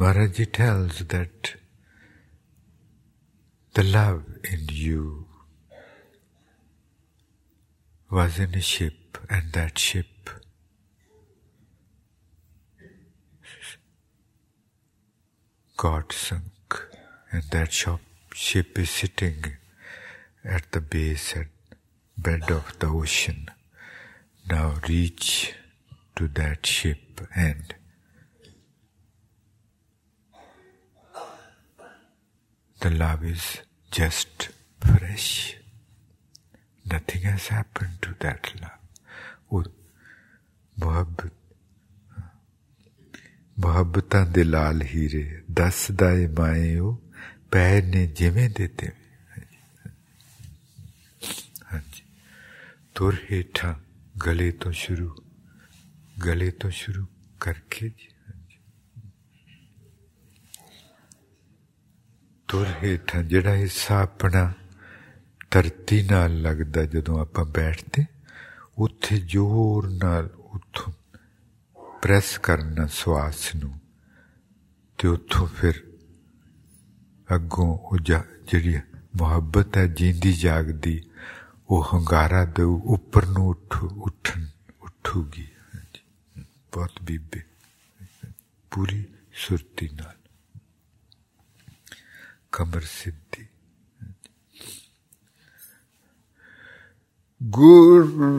[0.00, 1.54] Maharaj ji tells that
[3.76, 5.26] the love in you
[8.10, 10.30] was in a ship, and that ship
[15.76, 16.80] got sunk,
[17.30, 19.44] and that ship is sitting
[20.42, 21.34] at the base
[22.17, 23.49] bed of the ocean.
[24.49, 25.53] Now reach
[26.15, 27.75] to that ship and
[32.79, 33.61] the love is
[33.91, 34.49] just
[34.81, 35.57] fresh.
[36.85, 38.77] Nothing has happened to that love.
[39.51, 39.63] ਉਹ
[40.79, 41.33] ਮੁਹੱਬਤ
[43.59, 47.01] ਮੁਹੱਬਤਾਂ ਦੇ ਲਾਲ ਹੀਰੇ ਦੱਸਦਾ ਏ ਮਾਏ ਉਹ
[47.51, 48.89] ਪੈ ਨੇ ਜਿਵੇਂ ਦਿੱਤੇ
[52.96, 53.74] ਤੁਰ ਹੇਠਾਂ
[54.26, 55.14] ਗਲੇ ਤੋਂ ਸ਼ੁਰੂ,
[56.26, 57.06] ਗਲੇ ਤੋਂ ਸ਼ੁਰੂ
[57.40, 58.08] ਕਰਕੇ ਜੀ।
[62.48, 64.52] ਤੁਰ ਹੇਠਾਂ ਜਿਹੜਾ ਹਿੱਸਾ ਆਪਣਾ
[65.50, 68.04] ਧਰਤੀ ਨਾਲ ਲੱਗਦਾ ਜਦੋਂ ਆਪਾਂ ਬੈਠਦੇ,
[68.78, 70.92] ਉੱਥੇ ਜ਼ੋਰ ਨਾਲ ਉੱਥੋਂ
[72.02, 73.80] ਪ੍ਰੈਸ ਕਰਨਾ ਸਵਾਸ ਨੂੰ
[74.98, 75.84] ਤੇ ਉੱਥੋਂ ਫਿਰ
[77.34, 78.76] ਅੱਗੋਂ ਉਹ ਜਿਹੜੀ
[79.16, 81.05] ਮੁਹੱਬਤ ਹੈ, ਜਿੰਦੀ ਜਾਗਦੀ
[81.69, 84.45] ਉਹ ਹੰਗਾਰਾ ਦੇ ਉੱਪਰ ਨੂੰ ਉੱਠ ਉੱਠਣ
[84.81, 85.47] ਉੱਠੂਗੀ
[86.71, 87.41] ਬਹੁਤ ਬੀਬੇ
[88.71, 90.15] ਪੂਰੀ ਸੁਰਤੀ ਨਾਲ
[92.51, 93.47] ਕਮਰ ਸਿੱਧੀ
[97.43, 98.31] ਗੁਰੂ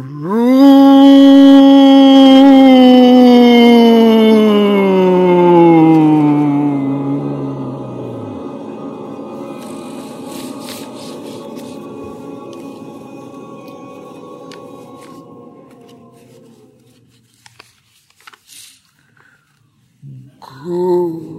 [20.68, 21.37] Ooh.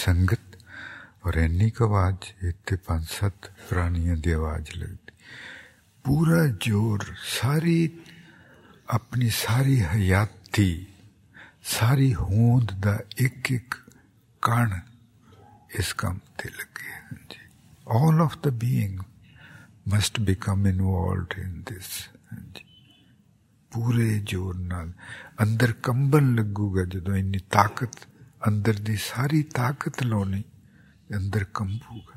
[0.00, 0.56] संगत
[1.26, 5.12] और एनी का आवाज़ इतने पाँच सत प्राणियों की आवाज़ लगती।
[6.04, 7.80] पूरा ज़ोर, सारी
[8.88, 10.70] अपनी सारी हयाती,
[11.70, 13.74] सारी होंद का एक एक
[14.42, 14.72] कण
[15.80, 17.44] इस काम से लगे हैं जी।
[17.86, 18.98] All of the being
[19.88, 21.88] must become involve in this
[22.54, 22.64] जी।
[23.72, 24.92] पूरे ज़ोर नाल,
[25.40, 28.06] अंदर कंबन लगेगा जो इन्नी ताकत
[28.47, 30.43] ਅੰਦਰ ਦੀ ਸਾਰੀ ਤਾਕਤ ਲਾਉਣੀ
[31.17, 32.15] ਅੰਦਰ ਕੰਬੂਗਾ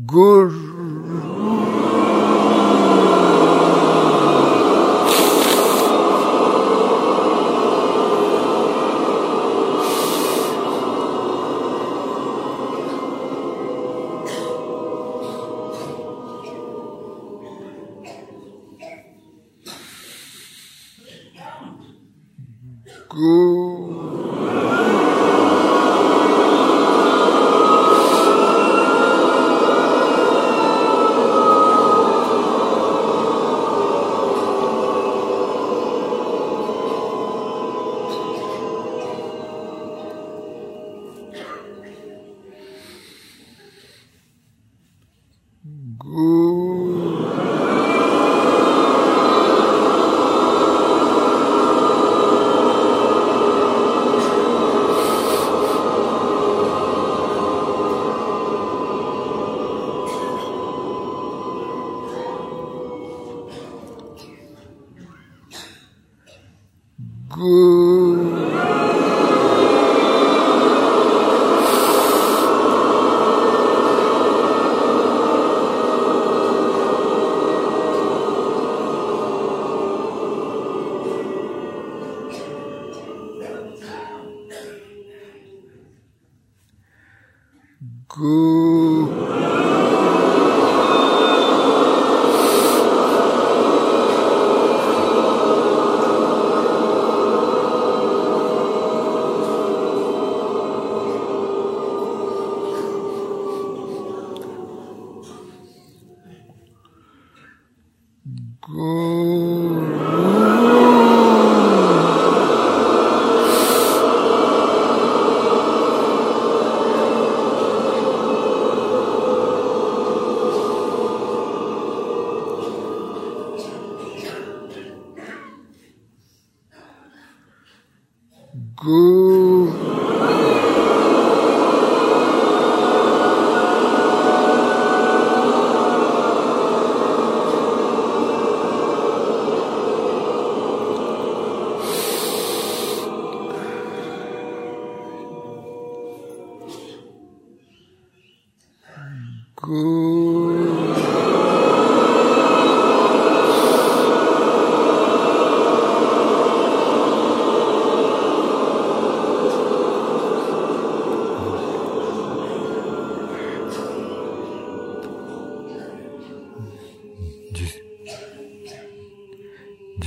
[0.00, 0.50] ਗੁਰ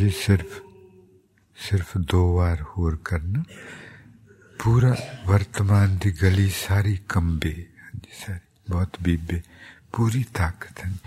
[0.02, 0.58] सिर्फ़
[1.56, 3.44] सिर्फ़ दो बार होर करना।
[4.64, 9.42] पूरा वर्तमान दी गली सारी कंबे। जी, सारी, बहुत बीबे।
[9.96, 11.00] पूरी ताकत है।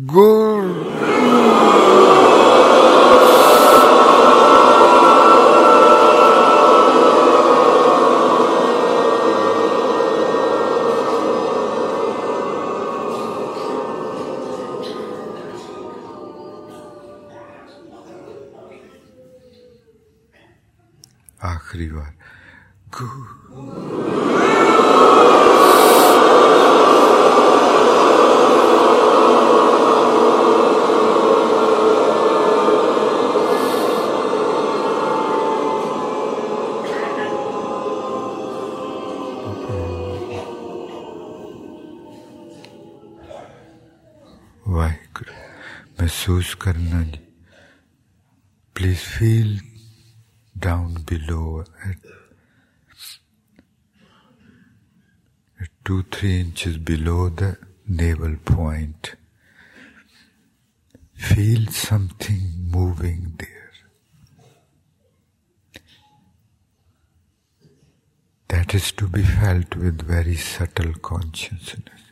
[0.00, 0.64] गुड़
[69.84, 72.02] with very subtle consciousness.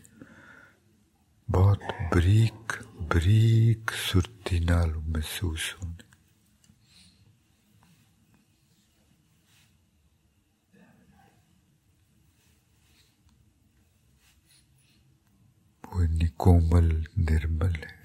[1.49, 1.81] बहुत
[2.15, 2.73] बरीक
[3.13, 6.05] बरीक सुरती नाल महसूस होने
[15.85, 18.02] वो इतनी कोमल, निर्मल है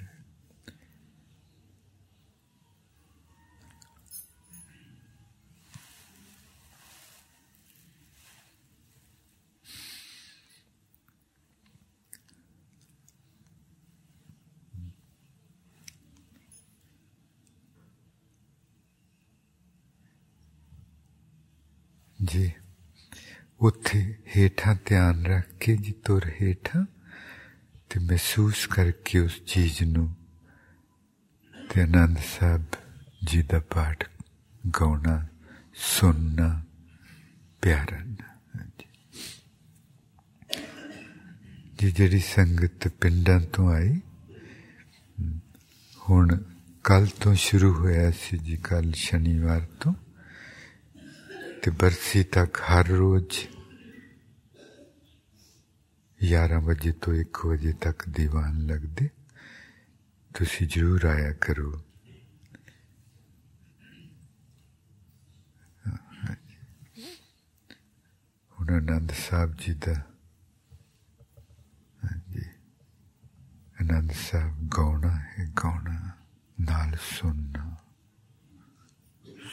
[22.27, 22.49] जी
[23.59, 26.85] ਉੱਥੇ ਹੇਠਾਂ ਧਿਆਨ ਰੱਖ ਕੇ ਜੀ ਤੁਰ ਹੇਠਾਂ
[27.89, 30.15] ਤੇ ਮਹਿਸੂਸ ਕਰਕੇ ਉਸ ਚੀਜ਼ ਨੂੰ
[31.73, 32.63] ਤੇ ਆਨੰਦ ਸਾਹਿਬ
[33.23, 34.09] ਜੀ ਦਾ ਪਾਠ
[34.81, 35.27] ਗਾਉਣਾ,
[35.75, 36.61] ਸੁਣਨਾ
[37.61, 37.97] ਪਿਆਰਾ
[41.79, 43.99] ਜੀ, ਜਿਹੜੀ ਸੰਗਤ ਪਿੰਡਾਂ ਤੋਂ ਆਈ
[46.09, 46.37] ਹੁਣ
[46.83, 49.93] ਕੱਲ ਤੋਂ ਸ਼ੁਰੂ ਹੋਇਆ ਸੀ ਜੀ ਕੱਲ ਸ਼ਨੀਵਾਰ ਤੋਂ।
[51.66, 53.38] ਤੇ ਬਰਸੀ ਤੱਕ ਹਰ ਰੋਜ਼
[56.20, 59.08] 11 ਵਜੇ ਤੋਂ 1 ਵਜੇ ਤੱਕ ਦੀਵਾਨ ਲੱਗਦੇ
[60.30, 61.72] ਤੁਸੀਂ ਜ਼ਰੂਰ ਆਇਆ ਕਰੋ
[68.56, 69.94] ਹੁਣ ਆਨੰਦ ਸਾਹਿਬ ਜੀ ਦਾ
[72.02, 72.44] ਹਾਂਜੀ
[73.80, 75.98] ਆਨੰਦ ਸਾਹਿਬ ਗਾਉਣਾ ਹੈ ਗਾਉਣਾ
[76.58, 77.76] ਨਾਲ ਸੁਣਨਾ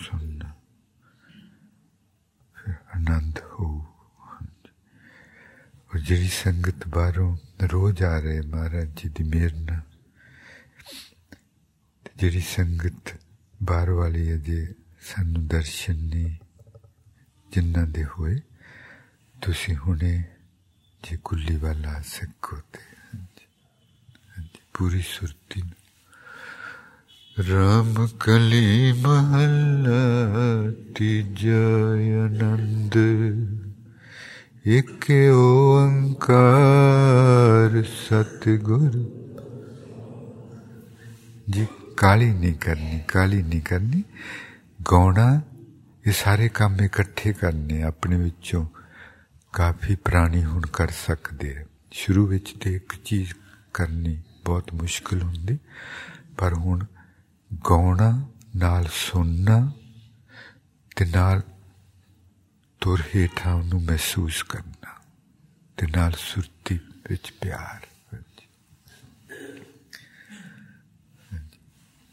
[0.04, 0.54] ਸੁਣਨਾ
[2.94, 3.68] ਫਿਰ ਆਨੰਦ ਹੋ
[5.92, 9.82] ਔਰ ਜਿਹੜੀ ਸੰਗਤ ਬਾਹਰੋਂ ਰੋਜ਼ ਆ ਰਹੇ ਮਹਾਰਾਜ ਜੀ ਦੀ ਮਿਹਰ ਨਾਲ
[12.06, 13.16] ਤੇ ਜਿਹੜੀ ਸੰਗਤ
[13.62, 14.66] ਬਾਹਰ ਵਾਲੀ ਅਜੇ
[15.06, 16.36] ਸਾਨੂੰ ਦਰਸ਼ਨ ਨਹੀਂ
[17.52, 18.40] ਜਿਨ੍ਹਾਂ ਦੇ ਹੋਏ
[19.36, 20.12] ਤੁਸੀਂ ਹੁਣੇ
[21.04, 22.88] ਜੇ ਕੁੱਲੀ ਵਾਲਾ ਸਕੋ ਤੇ
[24.74, 25.62] ਪੂਰੀ ਸੁਰਤੀ
[27.37, 30.03] ਰਾਮ ਕਲੀ ਮਹੱਲਾ
[30.95, 31.63] ਤੀਜਾ
[32.25, 32.97] ਆਨੰਦ
[34.67, 36.37] ਇਕ ਓੰਕਾਰ
[37.83, 38.93] ਸਤਿਗੁਰ
[41.51, 41.67] ਜੀ
[41.97, 44.03] ਕਾਲੀ ਨਹੀਂ ਕਰਨੀ ਕਾਲੀ ਨਹੀਂ ਕਰਨੀ
[44.93, 45.27] ਗਾਉਣਾ
[46.07, 48.65] ਇਹ ਸਾਰੇ ਕੰਮ ਇਕੱਠੇ ਕਰਨੇ ਆਪਣੇ ਵਿੱਚੋਂ
[49.53, 51.55] ਕਾਫੀ ਪ੍ਰਾਣੀ ਹੁਣ ਕਰ ਸਕਦੇ
[51.91, 53.35] ਸ਼ੁਰੂ ਵਿੱਚ ਤੇ ਇੱਕ ਚੀਜ਼
[53.75, 55.59] ਕਰਨੀ ਬਹੁਤ ਮੁਸ਼ਕਲ ਹੁੰਦੀ
[56.39, 56.85] ਪਰ ਹੁਣ
[57.70, 58.12] ਗਾਉਣਾ
[58.56, 59.60] ਨਾਲ ਸੁਣਨਾ
[60.96, 61.42] ਤੇ ਨਾਲ
[62.82, 64.96] ਤੁਰ ਹੇਠਾਂ ਨੂੰ ਮਹਿਸੂਸ ਕਰਨਾ
[65.78, 67.88] ਤੇ ਨਾਲ ਸੁਰਤੀ ਵਿੱਚ ਪਿਆਰ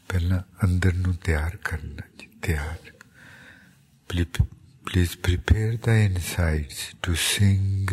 [0.09, 2.95] ਪਹਿਲਾਂ ਅੰਦਰ ਨੂੰ ਤਿਆਰ ਕਰਨਾ ਜੀ ਤਿਆਰ
[4.87, 7.89] please prepare the insides to sing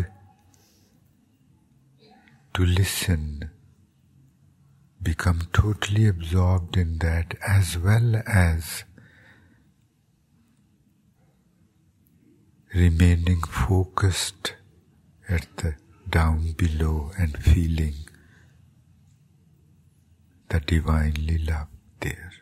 [2.55, 3.51] to listen
[5.03, 8.85] become totally absorbed in that as well as
[12.75, 14.55] remaining focused
[15.29, 15.75] at the
[16.11, 17.95] down below and feeling
[20.49, 21.69] the divinely love
[22.01, 22.33] there.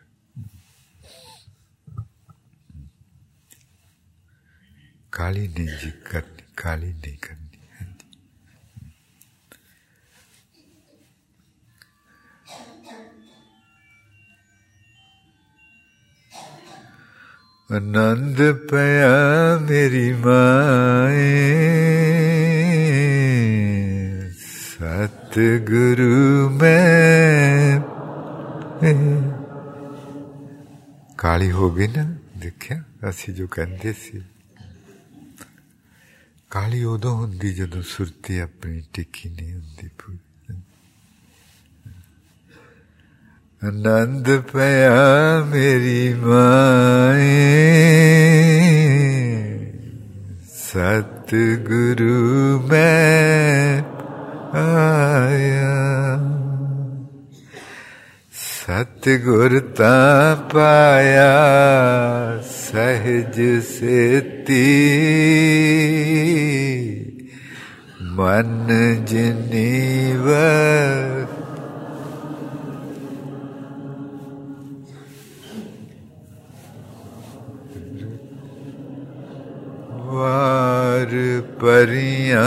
[5.13, 7.46] काली नहीं जी करनी काली नहीं करनी
[17.69, 18.39] आनंद
[18.71, 19.13] पया
[19.61, 21.29] मेरी माए
[24.73, 26.09] सतगुरु
[26.59, 27.81] मैं
[31.17, 32.03] ਕਾਲੀ ਹੋ ਗਈ ਨਾ
[32.37, 34.21] ਦੇਖਿਆ ਅਸੀਂ ਜੋ ਕਹਿੰਦੇ ਸੀ
[36.51, 40.17] ਕਾਲੀ ਉਦੋਂ ਹੁੰਦੀ ਜਦੋਂ ਸੁਰਤੀ ਆਪਣੀ ਟਿੱਕੀ ਨਹੀਂ ਹੁੰਦੀ ਪੂਰੀ
[43.64, 47.38] नंद पया मेरी माए।
[50.46, 52.14] सतगुरु
[52.68, 53.80] मैं
[54.60, 55.74] आया।
[58.32, 59.94] सतगुरता
[60.34, 61.32] पाया
[62.42, 64.64] सहज से ती
[68.02, 68.66] मन
[69.08, 69.98] जिनी
[80.18, 81.12] द्वार
[81.62, 82.46] परिया